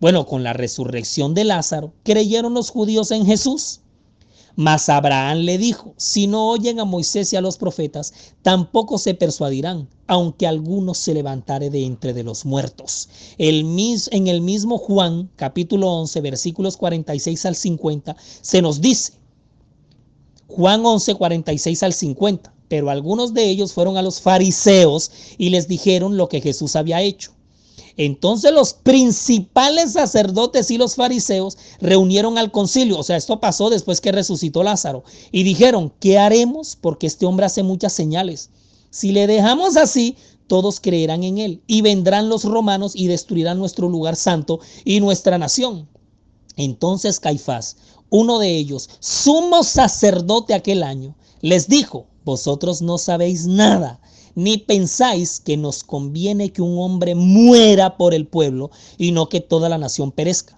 Bueno, 0.00 0.26
con 0.26 0.42
la 0.42 0.52
resurrección 0.52 1.32
de 1.32 1.44
Lázaro, 1.44 1.92
creyeron 2.02 2.54
los 2.54 2.70
judíos 2.70 3.12
en 3.12 3.24
Jesús. 3.24 3.82
Mas 4.58 4.88
Abraham 4.88 5.38
le 5.42 5.56
dijo, 5.56 5.94
si 5.98 6.26
no 6.26 6.48
oyen 6.48 6.80
a 6.80 6.84
Moisés 6.84 7.32
y 7.32 7.36
a 7.36 7.40
los 7.40 7.56
profetas, 7.56 8.12
tampoco 8.42 8.98
se 8.98 9.14
persuadirán, 9.14 9.88
aunque 10.08 10.48
alguno 10.48 10.94
se 10.94 11.14
levantare 11.14 11.70
de 11.70 11.84
entre 11.84 12.12
de 12.12 12.24
los 12.24 12.44
muertos. 12.44 13.08
El 13.38 13.64
en 14.10 14.26
el 14.26 14.40
mismo 14.40 14.76
Juan, 14.76 15.30
capítulo 15.36 15.86
11, 15.92 16.20
versículos 16.22 16.76
46 16.76 17.46
al 17.46 17.54
50, 17.54 18.16
se 18.40 18.60
nos 18.60 18.80
dice, 18.80 19.12
Juan 20.48 20.84
11, 20.84 21.14
46 21.14 21.82
al 21.84 21.92
50, 21.92 22.52
pero 22.66 22.90
algunos 22.90 23.34
de 23.34 23.48
ellos 23.48 23.72
fueron 23.72 23.96
a 23.96 24.02
los 24.02 24.20
fariseos 24.20 25.12
y 25.38 25.50
les 25.50 25.68
dijeron 25.68 26.16
lo 26.16 26.28
que 26.28 26.40
Jesús 26.40 26.74
había 26.74 27.00
hecho. 27.00 27.37
Entonces 27.98 28.52
los 28.52 28.74
principales 28.74 29.94
sacerdotes 29.94 30.70
y 30.70 30.78
los 30.78 30.94
fariseos 30.94 31.58
reunieron 31.80 32.38
al 32.38 32.52
concilio, 32.52 32.96
o 32.96 33.02
sea, 33.02 33.16
esto 33.16 33.40
pasó 33.40 33.70
después 33.70 34.00
que 34.00 34.12
resucitó 34.12 34.62
Lázaro, 34.62 35.02
y 35.32 35.42
dijeron, 35.42 35.92
¿qué 35.98 36.16
haremos? 36.16 36.76
Porque 36.80 37.08
este 37.08 37.26
hombre 37.26 37.46
hace 37.46 37.64
muchas 37.64 37.92
señales. 37.92 38.50
Si 38.90 39.10
le 39.10 39.26
dejamos 39.26 39.76
así, 39.76 40.16
todos 40.46 40.78
creerán 40.78 41.24
en 41.24 41.38
él, 41.38 41.60
y 41.66 41.82
vendrán 41.82 42.28
los 42.28 42.44
romanos 42.44 42.92
y 42.94 43.08
destruirán 43.08 43.58
nuestro 43.58 43.88
lugar 43.88 44.14
santo 44.14 44.60
y 44.84 45.00
nuestra 45.00 45.36
nación. 45.36 45.88
Entonces 46.56 47.18
Caifás, 47.18 47.78
uno 48.10 48.38
de 48.38 48.56
ellos, 48.56 48.88
sumo 49.00 49.64
sacerdote 49.64 50.54
aquel 50.54 50.84
año, 50.84 51.16
les 51.40 51.66
dijo, 51.66 52.06
vosotros 52.24 52.80
no 52.80 52.96
sabéis 52.96 53.48
nada 53.48 54.00
ni 54.38 54.56
pensáis 54.56 55.40
que 55.40 55.56
nos 55.56 55.82
conviene 55.82 56.52
que 56.52 56.62
un 56.62 56.78
hombre 56.78 57.16
muera 57.16 57.96
por 57.96 58.14
el 58.14 58.24
pueblo 58.24 58.70
y 58.96 59.10
no 59.10 59.28
que 59.28 59.40
toda 59.40 59.68
la 59.68 59.78
nación 59.78 60.12
perezca. 60.12 60.56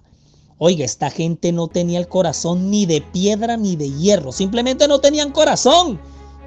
Oiga, 0.59 0.85
esta 0.85 1.09
gente 1.09 1.51
no 1.51 1.67
tenía 1.67 1.97
el 1.97 2.07
corazón 2.07 2.69
ni 2.69 2.85
de 2.85 3.01
piedra 3.01 3.57
ni 3.57 3.75
de 3.75 3.89
hierro, 3.89 4.31
simplemente 4.31 4.87
no 4.87 4.99
tenían 4.99 5.31
corazón. 5.31 5.99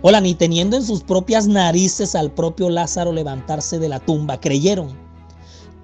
Hola, 0.03 0.21
ni 0.21 0.37
teniendo 0.37 0.77
en 0.77 0.85
sus 0.85 1.03
propias 1.03 1.49
narices 1.49 2.15
al 2.15 2.31
propio 2.31 2.71
Lázaro 2.71 3.11
levantarse 3.11 3.81
de 3.81 3.89
la 3.89 3.99
tumba, 3.99 4.39
creyeron. 4.39 4.97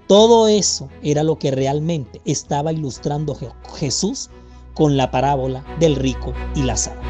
Todo 0.06 0.46
eso 0.46 0.88
era 1.02 1.24
lo 1.24 1.36
que 1.36 1.50
realmente 1.50 2.20
estaba 2.26 2.72
ilustrando 2.72 3.36
Jesús 3.74 4.30
con 4.74 4.96
la 4.96 5.10
parábola 5.10 5.64
del 5.80 5.96
rico 5.96 6.32
y 6.54 6.62
Lázaro. 6.62 7.00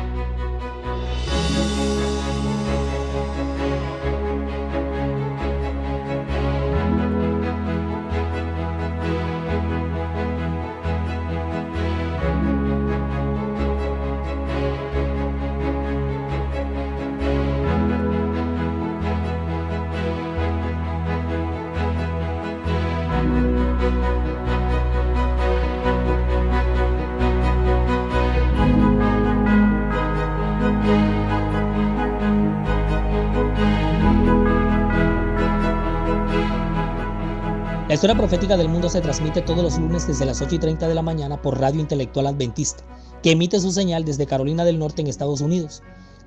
Historia 38.01 38.17
profética 38.17 38.57
del 38.57 38.71
mundo 38.71 38.89
se 38.89 39.03
transmite 39.03 39.43
todos 39.43 39.63
los 39.63 39.79
lunes 39.79 40.07
desde 40.07 40.25
las 40.25 40.41
8 40.41 40.55
y 40.55 40.59
30 40.59 40.89
de 40.89 40.95
la 40.95 41.03
mañana 41.03 41.43
por 41.43 41.61
Radio 41.61 41.83
Intelectual 41.83 42.29
Adventista, 42.29 42.83
que 43.23 43.33
emite 43.33 43.61
su 43.61 43.73
señal 43.73 44.07
desde 44.07 44.25
Carolina 44.25 44.65
del 44.65 44.79
Norte 44.79 45.03
en 45.03 45.07
Estados 45.07 45.43
Unidos. 45.43 45.83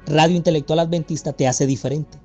Radio 0.05 0.35
Intelectual 0.35 0.77
Adventista 0.77 1.33
te 1.33 1.47
hace 1.47 1.65
diferente. 1.65 2.19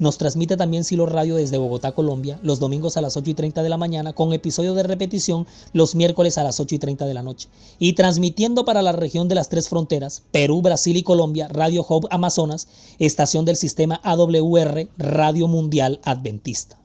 Nos 0.00 0.18
transmite 0.18 0.56
también 0.56 0.82
Silo 0.82 1.06
Radio 1.06 1.36
desde 1.36 1.58
Bogotá, 1.58 1.92
Colombia, 1.92 2.40
los 2.42 2.58
domingos 2.58 2.96
a 2.96 3.00
las 3.00 3.16
8 3.16 3.30
y 3.30 3.34
30 3.34 3.62
de 3.62 3.68
la 3.68 3.76
mañana, 3.76 4.14
con 4.14 4.32
episodio 4.32 4.74
de 4.74 4.82
repetición 4.82 5.46
los 5.72 5.94
miércoles 5.94 6.36
a 6.36 6.42
las 6.42 6.58
8 6.58 6.74
y 6.74 6.78
30 6.80 7.06
de 7.06 7.14
la 7.14 7.22
noche. 7.22 7.48
Y 7.78 7.92
transmitiendo 7.92 8.64
para 8.64 8.82
la 8.82 8.90
región 8.90 9.28
de 9.28 9.36
las 9.36 9.48
tres 9.48 9.68
fronteras, 9.68 10.24
Perú, 10.32 10.60
Brasil 10.60 10.96
y 10.96 11.04
Colombia, 11.04 11.46
Radio 11.46 11.86
Hub 11.88 12.08
Amazonas, 12.10 12.66
estación 12.98 13.44
del 13.44 13.54
sistema 13.54 14.00
AWR, 14.02 14.88
Radio 14.98 15.46
Mundial 15.46 16.00
Adventista. 16.02 16.78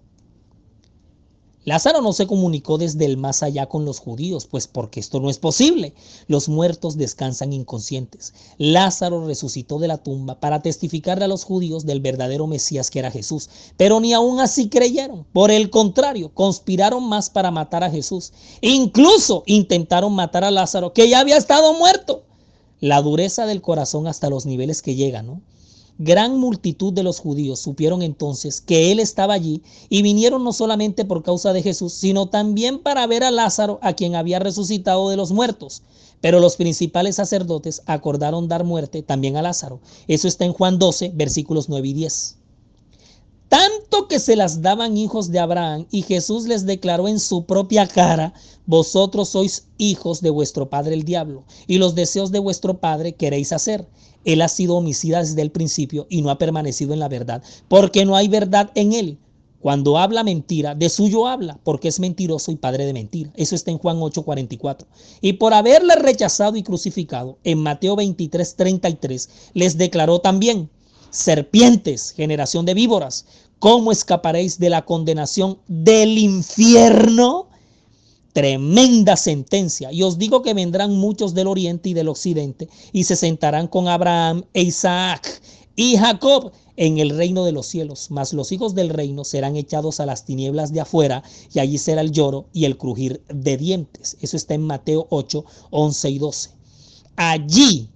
Lázaro 1.65 2.01
no 2.01 2.11
se 2.11 2.27
comunicó 2.27 2.77
desde 2.77 3.05
el 3.05 3.15
más 3.15 3.41
allá 3.41 3.67
con 3.67 3.85
los 3.85 3.99
judíos, 3.99 4.47
pues 4.47 4.67
porque 4.67 4.99
esto 4.99 5.21
no 5.21 5.29
es 5.29 5.37
posible. 5.37 5.93
Los 6.27 6.49
muertos 6.49 6.97
descansan 6.97 7.53
inconscientes. 7.53 8.33
Lázaro 8.57 9.25
resucitó 9.25 9.79
de 9.79 9.87
la 9.87 9.97
tumba 9.97 10.41
para 10.41 10.61
testificarle 10.61 11.23
a 11.23 11.29
los 11.29 11.45
judíos 11.45 11.85
del 11.85 12.01
verdadero 12.01 12.47
Mesías 12.47 12.89
que 12.89 12.99
era 12.99 13.11
Jesús, 13.11 13.49
pero 13.77 14.01
ni 14.01 14.13
aún 14.13 14.41
así 14.41 14.67
creyeron. 14.67 15.25
Por 15.31 15.51
el 15.51 15.69
contrario, 15.69 16.33
conspiraron 16.33 17.07
más 17.07 17.29
para 17.29 17.49
matar 17.49 17.85
a 17.85 17.91
Jesús. 17.91 18.33
Incluso 18.59 19.43
intentaron 19.45 20.13
matar 20.13 20.43
a 20.43 20.51
Lázaro, 20.51 20.91
que 20.91 21.07
ya 21.07 21.21
había 21.21 21.37
estado 21.37 21.73
muerto. 21.73 22.23
La 22.81 23.01
dureza 23.01 23.45
del 23.45 23.61
corazón 23.61 24.07
hasta 24.07 24.29
los 24.29 24.45
niveles 24.45 24.81
que 24.81 24.95
llega, 24.95 25.23
¿no? 25.23 25.41
Gran 25.99 26.39
multitud 26.39 26.91
de 26.91 27.03
los 27.03 27.19
judíos 27.19 27.59
supieron 27.59 28.01
entonces 28.01 28.61
que 28.61 28.91
él 28.91 28.99
estaba 28.99 29.35
allí 29.35 29.61
y 29.89 30.01
vinieron 30.01 30.43
no 30.43 30.51
solamente 30.51 31.05
por 31.05 31.21
causa 31.21 31.53
de 31.53 31.61
Jesús, 31.61 31.93
sino 31.93 32.29
también 32.29 32.79
para 32.79 33.05
ver 33.05 33.23
a 33.23 33.29
Lázaro, 33.29 33.77
a 33.83 33.93
quien 33.93 34.15
había 34.15 34.39
resucitado 34.39 35.09
de 35.09 35.17
los 35.17 35.31
muertos. 35.31 35.83
Pero 36.19 36.39
los 36.39 36.55
principales 36.55 37.17
sacerdotes 37.17 37.83
acordaron 37.85 38.47
dar 38.47 38.63
muerte 38.63 39.03
también 39.03 39.37
a 39.37 39.43
Lázaro. 39.43 39.81
Eso 40.07 40.27
está 40.27 40.45
en 40.45 40.53
Juan 40.53 40.79
12, 40.79 41.11
versículos 41.13 41.69
9 41.69 41.87
y 41.87 41.93
10. 41.93 42.37
Tanto 43.53 44.07
que 44.07 44.17
se 44.17 44.35
las 44.35 44.63
daban 44.63 44.97
hijos 44.97 45.29
de 45.29 45.37
Abraham 45.37 45.85
y 45.91 46.01
Jesús 46.01 46.45
les 46.45 46.65
declaró 46.65 47.07
en 47.07 47.19
su 47.19 47.45
propia 47.45 47.87
cara, 47.87 48.33
vosotros 48.65 49.29
sois 49.29 49.67
hijos 49.77 50.21
de 50.21 50.31
vuestro 50.31 50.71
padre 50.71 50.95
el 50.95 51.03
diablo 51.03 51.43
y 51.67 51.77
los 51.77 51.93
deseos 51.93 52.31
de 52.31 52.39
vuestro 52.39 52.79
padre 52.79 53.13
queréis 53.13 53.51
hacer. 53.51 53.87
Él 54.25 54.41
ha 54.41 54.47
sido 54.47 54.75
homicida 54.75 55.19
desde 55.19 55.41
el 55.41 55.51
principio 55.51 56.07
y 56.09 56.21
no 56.21 56.29
ha 56.29 56.37
permanecido 56.37 56.93
en 56.93 56.99
la 56.99 57.09
verdad, 57.09 57.43
porque 57.67 58.05
no 58.05 58.15
hay 58.15 58.27
verdad 58.27 58.71
en 58.75 58.93
él. 58.93 59.17
Cuando 59.63 59.97
habla 59.97 60.25
mentira, 60.25 60.75
de 60.75 60.89
suyo 60.89 61.25
habla, 61.25 61.57
porque 61.63 61.87
es 61.87 62.01
mentiroso 62.01 62.51
y 62.51 62.57
padre 62.57 62.85
de 62.85 62.91
mentira. 62.91 63.31
Eso 63.35 63.55
está 63.55 63.71
en 63.71 63.77
Juan 63.77 63.97
8:44. 63.97 64.85
Y 65.21 65.33
por 65.33 65.53
haberle 65.53 65.95
rechazado 65.95 66.57
y 66.57 66.63
crucificado, 66.63 67.37
en 67.45 67.59
Mateo 67.59 67.95
23:33, 67.95 69.29
les 69.53 69.77
declaró 69.77 70.19
también, 70.19 70.69
serpientes, 71.11 72.11
generación 72.11 72.65
de 72.65 72.73
víboras, 72.73 73.25
¿cómo 73.59 73.93
escaparéis 73.93 74.59
de 74.59 74.69
la 74.69 74.83
condenación 74.83 75.57
del 75.67 76.17
infierno? 76.17 77.47
Tremenda 78.33 79.15
sentencia. 79.15 79.91
Y 79.91 80.03
os 80.03 80.17
digo 80.17 80.41
que 80.41 80.53
vendrán 80.53 80.95
muchos 80.97 81.33
del 81.33 81.47
oriente 81.47 81.89
y 81.89 81.93
del 81.93 82.09
occidente 82.09 82.67
y 82.91 83.05
se 83.05 83.15
sentarán 83.15 83.67
con 83.67 83.87
Abraham 83.87 84.43
e 84.53 84.63
Isaac 84.63 85.41
y 85.75 85.95
Jacob 85.97 86.51
en 86.75 86.97
el 86.97 87.11
reino 87.11 87.45
de 87.45 87.51
los 87.51 87.67
cielos, 87.67 88.07
mas 88.09 88.33
los 88.33 88.51
hijos 88.51 88.73
del 88.73 88.89
reino 88.89 89.23
serán 89.23 89.55
echados 89.55 89.99
a 89.99 90.07
las 90.07 90.25
tinieblas 90.25 90.73
de 90.73 90.81
afuera 90.81 91.23
y 91.53 91.59
allí 91.59 91.77
será 91.77 92.01
el 92.01 92.11
lloro 92.11 92.47
y 92.51 92.65
el 92.65 92.77
crujir 92.77 93.21
de 93.29 93.57
dientes. 93.57 94.17
Eso 94.21 94.35
está 94.35 94.55
en 94.55 94.63
Mateo 94.63 95.05
8, 95.09 95.45
11 95.69 96.09
y 96.09 96.19
12. 96.19 96.49
Allí 97.15 97.89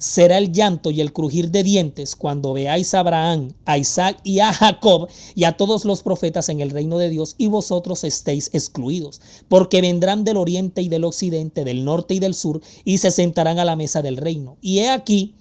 será 0.00 0.38
el 0.38 0.50
llanto 0.50 0.90
y 0.90 1.02
el 1.02 1.12
crujir 1.12 1.50
de 1.50 1.62
dientes 1.62 2.16
cuando 2.16 2.54
veáis 2.54 2.94
a 2.94 3.00
Abraham, 3.00 3.52
a 3.66 3.76
Isaac 3.76 4.18
y 4.24 4.40
a 4.40 4.52
Jacob 4.52 5.08
y 5.34 5.44
a 5.44 5.56
todos 5.56 5.84
los 5.84 6.02
profetas 6.02 6.48
en 6.48 6.60
el 6.60 6.70
reino 6.70 6.96
de 6.96 7.10
Dios 7.10 7.34
y 7.36 7.48
vosotros 7.48 8.02
estéis 8.02 8.50
excluidos, 8.54 9.20
porque 9.48 9.82
vendrán 9.82 10.24
del 10.24 10.38
oriente 10.38 10.80
y 10.80 10.88
del 10.88 11.04
occidente, 11.04 11.64
del 11.64 11.84
norte 11.84 12.14
y 12.14 12.18
del 12.18 12.34
sur 12.34 12.62
y 12.84 12.98
se 12.98 13.10
sentarán 13.10 13.58
a 13.58 13.64
la 13.66 13.76
mesa 13.76 14.00
del 14.00 14.16
reino. 14.16 14.56
Y 14.62 14.78
he 14.78 14.88
aquí 14.88 15.34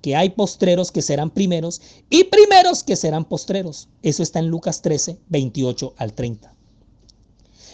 que 0.00 0.16
hay 0.16 0.30
postreros 0.30 0.92
que 0.92 1.02
serán 1.02 1.30
primeros 1.30 1.82
y 2.08 2.24
primeros 2.24 2.82
que 2.82 2.96
serán 2.96 3.26
postreros. 3.26 3.88
Eso 4.02 4.22
está 4.22 4.38
en 4.38 4.48
Lucas 4.48 4.80
13, 4.80 5.18
28 5.28 5.94
al 5.98 6.14
30. 6.14 6.55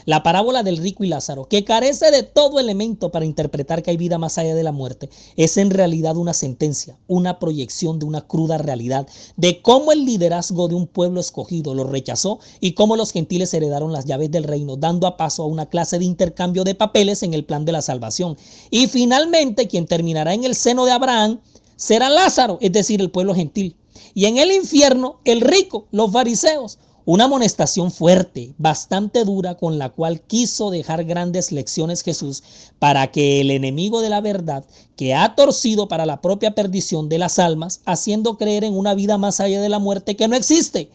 La 0.04 0.22
parábola 0.22 0.62
del 0.62 0.78
rico 0.78 1.04
y 1.04 1.08
Lázaro, 1.08 1.46
que 1.46 1.64
carece 1.64 2.10
de 2.10 2.22
todo 2.22 2.58
elemento 2.58 3.10
para 3.10 3.24
interpretar 3.24 3.82
que 3.82 3.90
hay 3.90 3.96
vida 3.96 4.18
más 4.18 4.36
allá 4.38 4.54
de 4.54 4.62
la 4.62 4.72
muerte, 4.72 5.10
es 5.36 5.56
en 5.56 5.70
realidad 5.70 6.16
una 6.16 6.34
sentencia, 6.34 6.98
una 7.06 7.38
proyección 7.38 7.98
de 7.98 8.06
una 8.06 8.22
cruda 8.26 8.58
realidad 8.58 9.06
de 9.36 9.62
cómo 9.62 9.92
el 9.92 10.04
liderazgo 10.04 10.68
de 10.68 10.74
un 10.74 10.86
pueblo 10.86 11.20
escogido 11.20 11.74
lo 11.74 11.84
rechazó 11.84 12.40
y 12.60 12.72
cómo 12.72 12.96
los 12.96 13.12
gentiles 13.12 13.54
heredaron 13.54 13.92
las 13.92 14.04
llaves 14.04 14.30
del 14.30 14.44
reino, 14.44 14.76
dando 14.76 15.06
a 15.06 15.16
paso 15.16 15.44
a 15.44 15.46
una 15.46 15.66
clase 15.66 15.98
de 15.98 16.04
intercambio 16.04 16.64
de 16.64 16.74
papeles 16.74 17.22
en 17.22 17.34
el 17.34 17.44
plan 17.44 17.64
de 17.64 17.72
la 17.72 17.82
salvación. 17.82 18.36
Y 18.70 18.88
finalmente, 18.88 19.68
quien 19.68 19.86
terminará 19.86 20.34
en 20.34 20.44
el 20.44 20.54
seno 20.54 20.84
de 20.84 20.92
Abraham 20.92 21.40
será 21.76 22.08
Lázaro, 22.08 22.58
es 22.60 22.72
decir, 22.72 23.00
el 23.00 23.10
pueblo 23.10 23.34
gentil. 23.34 23.76
Y 24.14 24.26
en 24.26 24.38
el 24.38 24.52
infierno, 24.52 25.20
el 25.24 25.40
rico, 25.40 25.86
los 25.90 26.12
fariseos. 26.12 26.78
Una 27.04 27.24
amonestación 27.24 27.90
fuerte, 27.90 28.54
bastante 28.58 29.24
dura, 29.24 29.56
con 29.56 29.76
la 29.76 29.88
cual 29.88 30.20
quiso 30.20 30.70
dejar 30.70 31.02
grandes 31.04 31.50
lecciones 31.50 32.02
Jesús 32.02 32.44
para 32.78 33.10
que 33.10 33.40
el 33.40 33.50
enemigo 33.50 34.02
de 34.02 34.08
la 34.08 34.20
verdad, 34.20 34.64
que 34.94 35.12
ha 35.12 35.34
torcido 35.34 35.88
para 35.88 36.06
la 36.06 36.20
propia 36.20 36.54
perdición 36.54 37.08
de 37.08 37.18
las 37.18 37.40
almas, 37.40 37.80
haciendo 37.86 38.38
creer 38.38 38.62
en 38.62 38.76
una 38.76 38.94
vida 38.94 39.18
más 39.18 39.40
allá 39.40 39.60
de 39.60 39.68
la 39.68 39.80
muerte 39.80 40.14
que 40.14 40.28
no 40.28 40.36
existe. 40.36 40.90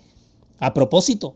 A 0.60 0.74
propósito, 0.74 1.36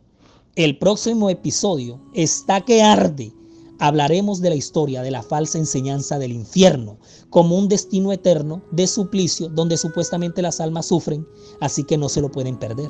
el 0.55 0.77
próximo 0.77 1.29
episodio 1.29 1.99
está 2.13 2.61
que 2.61 2.81
arde. 2.81 3.33
Hablaremos 3.77 4.39
de 4.39 4.51
la 4.51 4.55
historia 4.55 5.01
de 5.01 5.11
la 5.11 5.21
falsa 5.21 5.57
enseñanza 5.57 6.17
del 6.17 6.31
infierno 6.31 6.97
como 7.29 7.57
un 7.57 7.67
destino 7.67 8.13
eterno 8.13 8.61
de 8.71 8.87
suplicio 8.87 9.49
donde 9.49 9.75
supuestamente 9.75 10.41
las 10.41 10.61
almas 10.61 10.85
sufren, 10.85 11.27
así 11.59 11.83
que 11.83 11.97
no 11.97 12.07
se 12.07 12.21
lo 12.21 12.31
pueden 12.31 12.57
perder. 12.57 12.89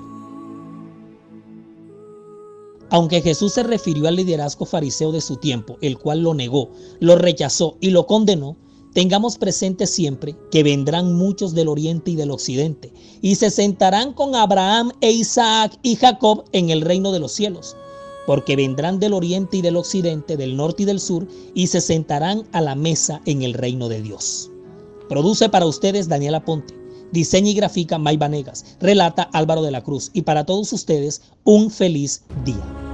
Aunque 2.92 3.22
Jesús 3.22 3.54
se 3.54 3.64
refirió 3.64 4.08
al 4.10 4.18
liderazgo 4.18 4.66
fariseo 4.66 5.14
de 5.14 5.22
su 5.22 5.38
tiempo, 5.38 5.78
el 5.82 5.98
cual 5.98 6.20
lo 6.20 6.34
negó, 6.34 6.72
lo 7.00 7.16
rechazó 7.16 7.78
y 7.80 7.90
lo 7.90 8.06
condenó, 8.06 8.58
tengamos 8.94 9.38
presente 9.38 9.88
siempre 9.88 10.36
que 10.52 10.62
vendrán 10.62 11.14
muchos 11.16 11.54
del 11.54 11.70
oriente 11.70 12.12
y 12.12 12.18
del 12.18 12.32
occidente, 12.32 12.92
y 13.22 13.36
se 13.36 13.50
sentarán 13.50 14.12
con 14.12 14.36
Abraham 14.36 14.92
e 15.00 15.10
Isaac 15.10 15.80
y 15.82 15.96
Jacob 15.96 16.44
en 16.52 16.70
el 16.70 16.82
reino 16.82 17.14
de 17.14 17.22
los 17.22 17.32
cielos, 17.32 17.78
porque 18.28 18.58
vendrán 18.58 19.00
del 19.00 19.14
oriente 19.14 19.56
y 19.56 19.62
del 19.62 19.78
occidente, 19.78 20.36
del 20.36 20.58
norte 20.58 20.84
y 20.84 20.86
del 20.86 21.00
sur, 21.00 21.26
y 21.54 21.68
se 21.68 21.80
sentarán 21.80 22.44
a 22.52 22.60
la 22.60 22.76
mesa 22.76 23.22
en 23.26 23.42
el 23.42 23.54
reino 23.54 23.88
de 23.88 24.02
Dios. 24.02 24.52
Produce 25.08 25.48
para 25.48 25.66
ustedes 25.66 26.10
Daniela 26.10 26.44
Ponte. 26.44 26.81
Diseña 27.12 27.52
y 27.52 27.54
grafica 27.54 27.98
May 27.98 28.18
Vanegas. 28.18 28.78
Relata 28.80 29.30
Álvaro 29.34 29.62
de 29.62 29.72
la 29.72 29.82
Cruz. 29.82 30.12
Y 30.14 30.24
para 30.24 30.46
todos 30.46 30.74
ustedes, 30.74 31.22
un 31.44 31.72
feliz 31.72 32.24
día. 32.46 32.91